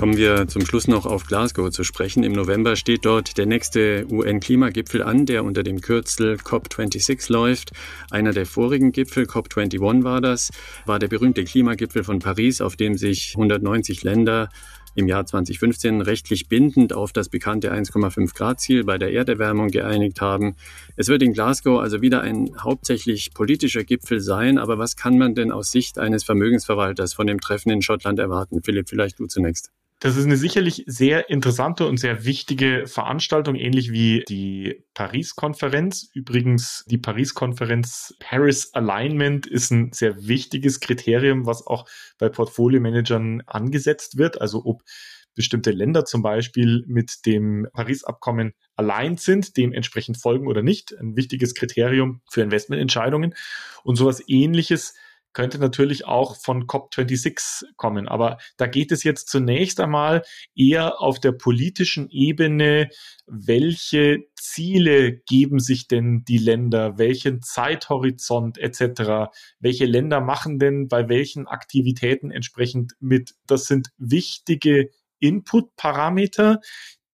Kommen 0.00 0.16
wir 0.16 0.48
zum 0.48 0.64
Schluss 0.64 0.88
noch 0.88 1.04
auf 1.04 1.26
Glasgow 1.26 1.68
zu 1.68 1.84
sprechen. 1.84 2.22
Im 2.22 2.32
November 2.32 2.74
steht 2.74 3.04
dort 3.04 3.36
der 3.36 3.44
nächste 3.44 4.06
UN-Klimagipfel 4.10 5.02
an, 5.02 5.26
der 5.26 5.44
unter 5.44 5.62
dem 5.62 5.82
Kürzel 5.82 6.36
COP26 6.36 7.30
läuft. 7.30 7.72
Einer 8.10 8.32
der 8.32 8.46
vorigen 8.46 8.92
Gipfel, 8.92 9.24
COP21 9.24 10.02
war 10.02 10.22
das, 10.22 10.52
war 10.86 10.98
der 10.98 11.08
berühmte 11.08 11.44
Klimagipfel 11.44 12.02
von 12.02 12.18
Paris, 12.18 12.62
auf 12.62 12.76
dem 12.76 12.96
sich 12.96 13.34
190 13.36 14.02
Länder 14.02 14.48
im 14.94 15.06
Jahr 15.06 15.26
2015 15.26 16.00
rechtlich 16.00 16.48
bindend 16.48 16.94
auf 16.94 17.12
das 17.12 17.28
bekannte 17.28 17.70
1,5 17.70 18.34
Grad 18.34 18.58
Ziel 18.58 18.84
bei 18.84 18.96
der 18.96 19.12
Erderwärmung 19.12 19.68
geeinigt 19.68 20.22
haben. 20.22 20.56
Es 20.96 21.08
wird 21.08 21.22
in 21.22 21.34
Glasgow 21.34 21.78
also 21.78 22.00
wieder 22.00 22.22
ein 22.22 22.52
hauptsächlich 22.58 23.34
politischer 23.34 23.84
Gipfel 23.84 24.20
sein, 24.20 24.56
aber 24.56 24.78
was 24.78 24.96
kann 24.96 25.18
man 25.18 25.34
denn 25.34 25.52
aus 25.52 25.70
Sicht 25.70 25.98
eines 25.98 26.24
Vermögensverwalters 26.24 27.12
von 27.12 27.26
dem 27.26 27.38
Treffen 27.38 27.68
in 27.68 27.82
Schottland 27.82 28.18
erwarten? 28.18 28.62
Philipp, 28.62 28.88
vielleicht 28.88 29.20
du 29.20 29.26
zunächst. 29.26 29.70
Das 30.00 30.16
ist 30.16 30.24
eine 30.24 30.38
sicherlich 30.38 30.82
sehr 30.86 31.28
interessante 31.28 31.86
und 31.86 31.98
sehr 31.98 32.24
wichtige 32.24 32.86
Veranstaltung, 32.86 33.54
ähnlich 33.54 33.92
wie 33.92 34.24
die 34.26 34.82
Paris-Konferenz. 34.94 36.08
Übrigens, 36.14 36.86
die 36.88 36.96
Paris-Konferenz 36.96 38.14
Paris 38.18 38.72
Alignment 38.72 39.46
ist 39.46 39.70
ein 39.70 39.92
sehr 39.92 40.26
wichtiges 40.26 40.80
Kriterium, 40.80 41.44
was 41.44 41.66
auch 41.66 41.84
bei 42.18 42.30
Portfolio-Managern 42.30 43.42
angesetzt 43.46 44.16
wird. 44.16 44.40
Also 44.40 44.62
ob 44.64 44.82
bestimmte 45.34 45.70
Länder 45.70 46.06
zum 46.06 46.22
Beispiel 46.22 46.82
mit 46.86 47.26
dem 47.26 47.68
Paris-Abkommen 47.70 48.54
allein 48.76 49.18
sind, 49.18 49.58
dementsprechend 49.58 50.16
folgen 50.16 50.48
oder 50.48 50.62
nicht. 50.62 50.98
Ein 50.98 51.14
wichtiges 51.14 51.54
Kriterium 51.54 52.22
für 52.30 52.40
Investmententscheidungen. 52.40 53.34
Und 53.84 53.96
sowas 53.96 54.22
ähnliches 54.26 54.94
könnte 55.32 55.58
natürlich 55.58 56.06
auch 56.06 56.36
von 56.36 56.66
COP26 56.66 57.64
kommen. 57.76 58.08
Aber 58.08 58.38
da 58.56 58.66
geht 58.66 58.92
es 58.92 59.04
jetzt 59.04 59.28
zunächst 59.28 59.80
einmal 59.80 60.22
eher 60.54 61.00
auf 61.00 61.20
der 61.20 61.32
politischen 61.32 62.08
Ebene, 62.10 62.88
welche 63.26 64.24
Ziele 64.34 65.20
geben 65.28 65.60
sich 65.60 65.86
denn 65.86 66.24
die 66.26 66.38
Länder, 66.38 66.98
welchen 66.98 67.42
Zeithorizont 67.42 68.58
etc., 68.58 69.30
welche 69.60 69.86
Länder 69.86 70.20
machen 70.20 70.58
denn 70.58 70.88
bei 70.88 71.08
welchen 71.08 71.46
Aktivitäten 71.46 72.30
entsprechend 72.30 72.92
mit. 73.00 73.34
Das 73.46 73.64
sind 73.66 73.90
wichtige 73.98 74.90
Input-Parameter, 75.20 76.60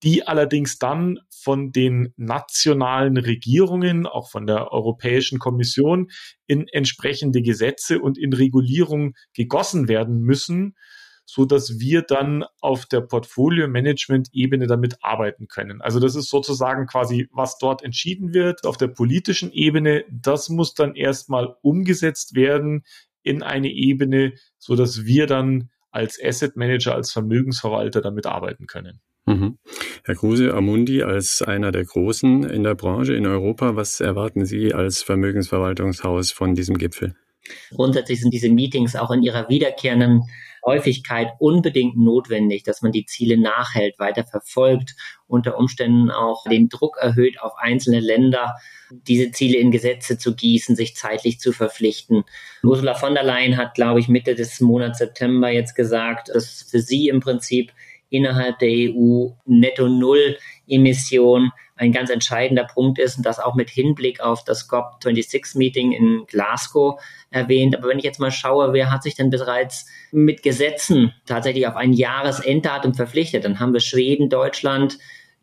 die 0.06 0.24
allerdings 0.24 0.78
dann 0.78 1.18
von 1.28 1.72
den 1.72 2.14
nationalen 2.16 3.16
Regierungen, 3.16 4.06
auch 4.06 4.30
von 4.30 4.46
der 4.46 4.70
Europäischen 4.70 5.40
Kommission, 5.40 6.12
in 6.46 6.68
entsprechende 6.68 7.42
Gesetze 7.42 7.98
und 8.00 8.16
in 8.16 8.32
Regulierung 8.32 9.14
gegossen 9.34 9.88
werden 9.88 10.20
müssen, 10.20 10.76
so 11.24 11.44
dass 11.44 11.80
wir 11.80 12.02
dann 12.02 12.44
auf 12.60 12.86
der 12.86 13.00
Portfolio-Management-Ebene 13.00 14.68
damit 14.68 14.98
arbeiten 15.00 15.48
können. 15.48 15.82
Also 15.82 15.98
das 15.98 16.14
ist 16.14 16.30
sozusagen 16.30 16.86
quasi, 16.86 17.26
was 17.32 17.58
dort 17.58 17.82
entschieden 17.82 18.32
wird 18.32 18.64
auf 18.64 18.76
der 18.76 18.86
politischen 18.86 19.50
Ebene. 19.50 20.04
Das 20.08 20.48
muss 20.50 20.74
dann 20.74 20.94
erstmal 20.94 21.56
umgesetzt 21.62 22.36
werden 22.36 22.84
in 23.24 23.42
eine 23.42 23.72
Ebene, 23.72 24.34
so 24.56 24.76
dass 24.76 25.04
wir 25.04 25.26
dann 25.26 25.68
als 25.90 26.16
Asset 26.22 26.54
Manager, 26.54 26.94
als 26.94 27.10
Vermögensverwalter 27.10 28.00
damit 28.00 28.26
arbeiten 28.26 28.68
können. 28.68 29.00
Mhm. 29.36 29.58
Herr 30.04 30.14
Kruse, 30.14 30.54
Amundi 30.54 31.02
als 31.02 31.42
einer 31.42 31.72
der 31.72 31.84
Großen 31.84 32.44
in 32.44 32.62
der 32.62 32.74
Branche 32.74 33.14
in 33.14 33.26
Europa, 33.26 33.76
was 33.76 34.00
erwarten 34.00 34.46
Sie 34.46 34.72
als 34.72 35.02
Vermögensverwaltungshaus 35.02 36.32
von 36.32 36.54
diesem 36.54 36.78
Gipfel? 36.78 37.14
Grundsätzlich 37.70 38.20
sind 38.20 38.32
diese 38.32 38.48
Meetings 38.48 38.96
auch 38.96 39.10
in 39.10 39.22
ihrer 39.22 39.48
wiederkehrenden 39.48 40.22
Häufigkeit 40.64 41.28
unbedingt 41.38 41.96
notwendig, 41.96 42.64
dass 42.64 42.82
man 42.82 42.90
die 42.90 43.06
Ziele 43.06 43.38
nachhält, 43.38 44.00
weiter 44.00 44.24
verfolgt, 44.24 44.96
unter 45.28 45.56
Umständen 45.58 46.10
auch 46.10 46.44
den 46.50 46.68
Druck 46.68 46.96
erhöht 47.00 47.40
auf 47.40 47.52
einzelne 47.56 48.00
Länder, 48.00 48.56
diese 48.90 49.30
Ziele 49.30 49.58
in 49.58 49.70
Gesetze 49.70 50.18
zu 50.18 50.34
gießen, 50.34 50.74
sich 50.74 50.96
zeitlich 50.96 51.38
zu 51.38 51.52
verpflichten. 51.52 52.24
Ursula 52.64 52.94
von 52.94 53.14
der 53.14 53.22
Leyen 53.22 53.56
hat, 53.56 53.74
glaube 53.74 54.00
ich, 54.00 54.08
Mitte 54.08 54.34
des 54.34 54.60
Monats 54.60 54.98
September 54.98 55.50
jetzt 55.50 55.74
gesagt, 55.74 56.30
dass 56.34 56.66
für 56.68 56.80
sie 56.80 57.08
im 57.08 57.20
Prinzip 57.20 57.72
innerhalb 58.08 58.58
der 58.58 58.70
EU 58.70 59.28
netto 59.44 59.88
Null 59.88 60.36
Emission 60.66 61.50
ein 61.76 61.92
ganz 61.92 62.10
entscheidender 62.10 62.64
Punkt 62.64 62.98
ist 62.98 63.18
und 63.18 63.26
das 63.26 63.38
auch 63.38 63.54
mit 63.54 63.68
Hinblick 63.68 64.20
auf 64.20 64.44
das 64.44 64.68
COP26-Meeting 64.70 65.92
in 65.92 66.24
Glasgow 66.26 67.00
erwähnt. 67.30 67.76
Aber 67.76 67.88
wenn 67.88 67.98
ich 67.98 68.04
jetzt 68.04 68.20
mal 68.20 68.30
schaue, 68.30 68.72
wer 68.72 68.90
hat 68.90 69.02
sich 69.02 69.14
denn 69.14 69.30
bereits 69.30 69.86
mit 70.10 70.42
Gesetzen 70.42 71.12
tatsächlich 71.26 71.66
auf 71.66 71.76
ein 71.76 71.92
Jahresenddatum 71.92 72.94
verpflichtet, 72.94 73.44
dann 73.44 73.60
haben 73.60 73.74
wir 73.74 73.80
Schweden, 73.80 74.30
Deutschland, 74.30 74.98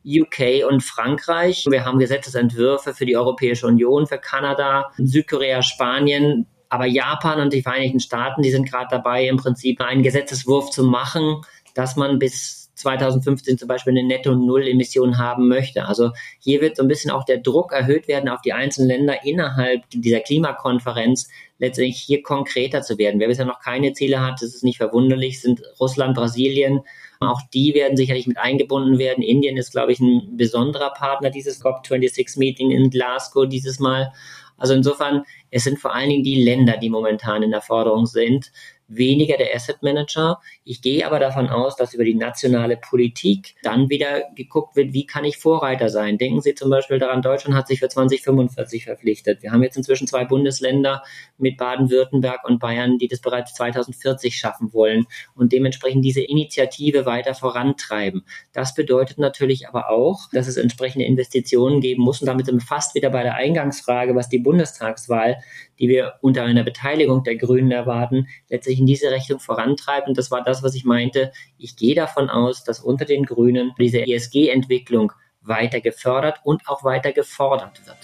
UK 0.06 0.68
und 0.70 0.82
Frankreich. 0.84 1.66
Wir 1.70 1.86
haben 1.86 2.00
Gesetzesentwürfe 2.00 2.94
für 2.94 3.06
die 3.06 3.16
Europäische 3.16 3.68
Union, 3.68 4.08
für 4.08 4.18
Kanada, 4.18 4.92
Südkorea, 4.98 5.62
Spanien. 5.62 6.48
Aber 6.68 6.86
Japan 6.88 7.40
und 7.40 7.54
die 7.54 7.62
Vereinigten 7.62 8.00
Staaten, 8.00 8.42
die 8.42 8.50
sind 8.50 8.68
gerade 8.68 8.88
dabei, 8.90 9.28
im 9.28 9.38
Prinzip 9.38 9.80
einen 9.80 10.02
Gesetzeswurf 10.02 10.72
zu 10.72 10.84
machen, 10.84 11.44
dass 11.74 11.96
man 11.96 12.20
bis 12.20 12.64
2015 12.76 13.58
zum 13.58 13.68
Beispiel 13.68 13.92
eine 13.92 14.04
Netto-Null-Emission 14.04 15.18
haben 15.18 15.48
möchte. 15.48 15.86
Also 15.86 16.12
hier 16.40 16.62
wird 16.62 16.78
so 16.78 16.84
ein 16.84 16.88
bisschen 16.88 17.12
auch 17.12 17.24
der 17.24 17.38
Druck 17.38 17.72
erhöht 17.72 18.08
werden 18.08 18.30
auf 18.30 18.42
die 18.42 18.54
einzelnen 18.54 18.90
Länder 18.90 19.24
innerhalb 19.24 19.82
dieser 19.92 20.20
Klimakonferenz, 20.20 21.30
letztendlich 21.60 21.98
hier 22.00 22.24
konkreter 22.24 22.82
zu 22.82 22.98
werden. 22.98 23.20
Wer 23.20 23.28
bisher 23.28 23.46
noch 23.46 23.60
keine 23.60 23.94
Ziele 23.94 24.22
hat, 24.22 24.42
das 24.42 24.56
ist 24.56 24.64
nicht 24.64 24.78
verwunderlich, 24.78 25.40
sind 25.40 25.62
Russland, 25.80 26.16
Brasilien. 26.16 26.82
Auch 27.20 27.42
die 27.54 27.74
werden 27.74 27.96
sicherlich 27.96 28.28
mit 28.28 28.38
eingebunden 28.38 28.98
werden. 28.98 29.24
Indien 29.24 29.56
ist, 29.56 29.72
glaube 29.72 29.92
ich, 29.92 30.00
ein 30.00 30.36
besonderer 30.36 30.92
Partner 30.92 31.30
dieses 31.30 31.64
COP26-Meeting 31.64 32.72
in 32.72 32.90
Glasgow 32.90 33.48
dieses 33.48 33.80
Mal. 33.80 34.12
Also 34.58 34.74
insofern, 34.74 35.24
es 35.52 35.64
sind 35.64 35.80
vor 35.80 35.94
allen 35.94 36.10
Dingen 36.10 36.24
die 36.24 36.44
Länder, 36.44 36.78
die 36.78 36.90
momentan 36.90 37.44
in 37.44 37.52
der 37.52 37.62
Forderung 37.62 38.06
sind 38.06 38.52
weniger 38.96 39.38
der 39.38 39.56
Asset 39.56 39.82
Manager. 39.82 40.40
Ich 40.64 40.82
gehe 40.82 41.06
aber 41.06 41.20
davon 41.20 41.50
aus, 41.50 41.76
dass 41.76 41.94
über 41.94 42.04
die 42.04 42.16
nationale 42.16 42.78
Politik 42.78 43.56
dann 43.64 43.90
wieder 43.90 44.24
geguckt 44.36 44.76
wird, 44.76 44.94
wie 44.94 45.06
kann 45.06 45.26
ich 45.26 45.38
Vorreiter 45.38 45.90
sein. 45.90 46.18
Denken 46.18 46.42
Sie 46.42 46.56
zum 46.56 46.70
Beispiel 46.70 47.00
daran, 47.00 47.22
Deutschland 47.22 47.56
hat 47.56 47.68
sich 47.68 47.80
für 47.80 47.90
2045 47.90 48.86
verpflichtet. 48.86 49.42
Wir 49.42 49.52
haben 49.52 49.64
jetzt 49.64 49.78
inzwischen 49.78 50.08
zwei 50.08 50.26
Bundesländer 50.26 51.04
mit 51.38 51.58
Baden-Württemberg 51.58 52.44
und 52.46 52.60
Bayern, 52.60 52.98
die 52.98 53.08
das 53.08 53.22
bereits 53.22 53.54
2040 53.54 54.36
schaffen 54.36 54.74
wollen 54.74 55.06
und 55.36 55.52
dementsprechend 55.52 56.06
diese 56.06 56.22
Initiative 56.22 57.06
weiter 57.06 57.36
vorantreiben. 57.36 58.24
Das 58.54 58.74
bedeutet 58.74 59.18
natürlich 59.18 59.68
aber 59.68 59.90
auch, 59.90 60.30
dass 60.32 60.48
es 60.48 60.58
entsprechende 60.58 61.06
Investitionen 61.06 61.82
geben 61.82 62.04
muss 62.04 62.22
und 62.22 62.28
damit 62.28 62.46
sind 62.46 62.56
wir 62.56 62.66
fast 62.66 62.96
wieder 62.96 63.10
bei 63.10 63.24
der 63.24 63.36
Eingangsfrage, 63.36 64.16
was 64.16 64.30
die 64.30 64.40
Bundestagswahl, 64.40 65.38
die 65.80 65.90
wir 65.90 66.14
unter 66.22 66.44
einer 66.44 66.64
Beteiligung 66.64 67.24
der 67.24 67.36
Grünen 67.36 67.72
erwarten, 67.72 68.28
letztlich 68.50 68.80
in 68.84 68.88
diese 68.88 69.12
Richtung 69.12 69.40
vorantreibt. 69.40 70.10
Und 70.10 70.18
das 70.18 70.30
war 70.30 70.44
das, 70.44 70.62
was 70.62 70.76
ich 70.76 70.84
meinte. 70.84 71.32
Ich 71.58 71.78
gehe 71.78 71.96
davon 71.96 72.30
aus, 72.30 72.66
dass 72.66 72.82
unter 72.82 73.06
den 73.06 73.24
Grünen 73.24 73.72
diese 73.80 74.06
ESG-Entwicklung 74.06 75.14
weiter 75.42 75.80
gefördert 75.80 76.42
und 76.44 76.68
auch 76.68 76.84
weiter 76.84 77.14
gefordert 77.14 77.86
wird. 77.88 77.98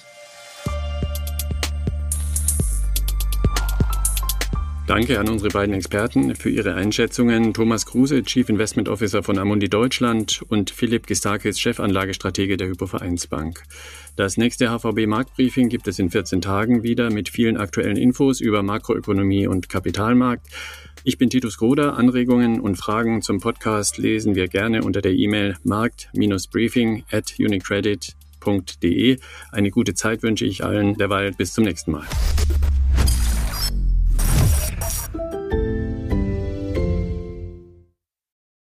Danke 4.89 5.19
an 5.19 5.29
unsere 5.29 5.51
beiden 5.51 5.75
Experten 5.75 6.35
für 6.35 6.49
ihre 6.49 6.73
Einschätzungen. 6.73 7.53
Thomas 7.53 7.85
Kruse, 7.85 8.23
Chief 8.23 8.49
Investment 8.49 8.89
Officer 8.89 9.21
von 9.21 9.37
Amundi 9.37 9.69
Deutschland 9.69 10.41
und 10.49 10.71
Philipp 10.71 11.05
Gistakis, 11.05 11.59
Chefanlagestratege 11.59 12.57
der 12.57 12.69
Hypovereinsbank. 12.69 13.61
Das 14.15 14.37
nächste 14.37 14.71
HVB 14.71 15.05
Marktbriefing 15.05 15.69
gibt 15.69 15.87
es 15.87 15.99
in 15.99 16.09
14 16.09 16.41
Tagen 16.41 16.81
wieder 16.81 17.11
mit 17.11 17.29
vielen 17.29 17.57
aktuellen 17.57 17.97
Infos 17.97 18.41
über 18.41 18.63
Makroökonomie 18.63 19.45
und 19.45 19.69
Kapitalmarkt. 19.69 20.47
Ich 21.03 21.19
bin 21.19 21.29
Titus 21.29 21.59
Groder. 21.59 21.95
Anregungen 21.95 22.59
und 22.59 22.75
Fragen 22.75 23.21
zum 23.21 23.39
Podcast 23.39 23.99
lesen 23.99 24.33
wir 24.33 24.47
gerne 24.47 24.83
unter 24.83 25.01
der 25.01 25.13
E-Mail 25.13 25.55
markt-briefing 25.63 27.03
at 27.11 27.35
unicredit.de. 27.37 29.19
Eine 29.51 29.69
gute 29.69 29.93
Zeit 29.93 30.23
wünsche 30.23 30.45
ich 30.45 30.63
allen. 30.63 30.95
Derweil 30.95 31.33
bis 31.33 31.53
zum 31.53 31.65
nächsten 31.65 31.91
Mal. 31.91 32.07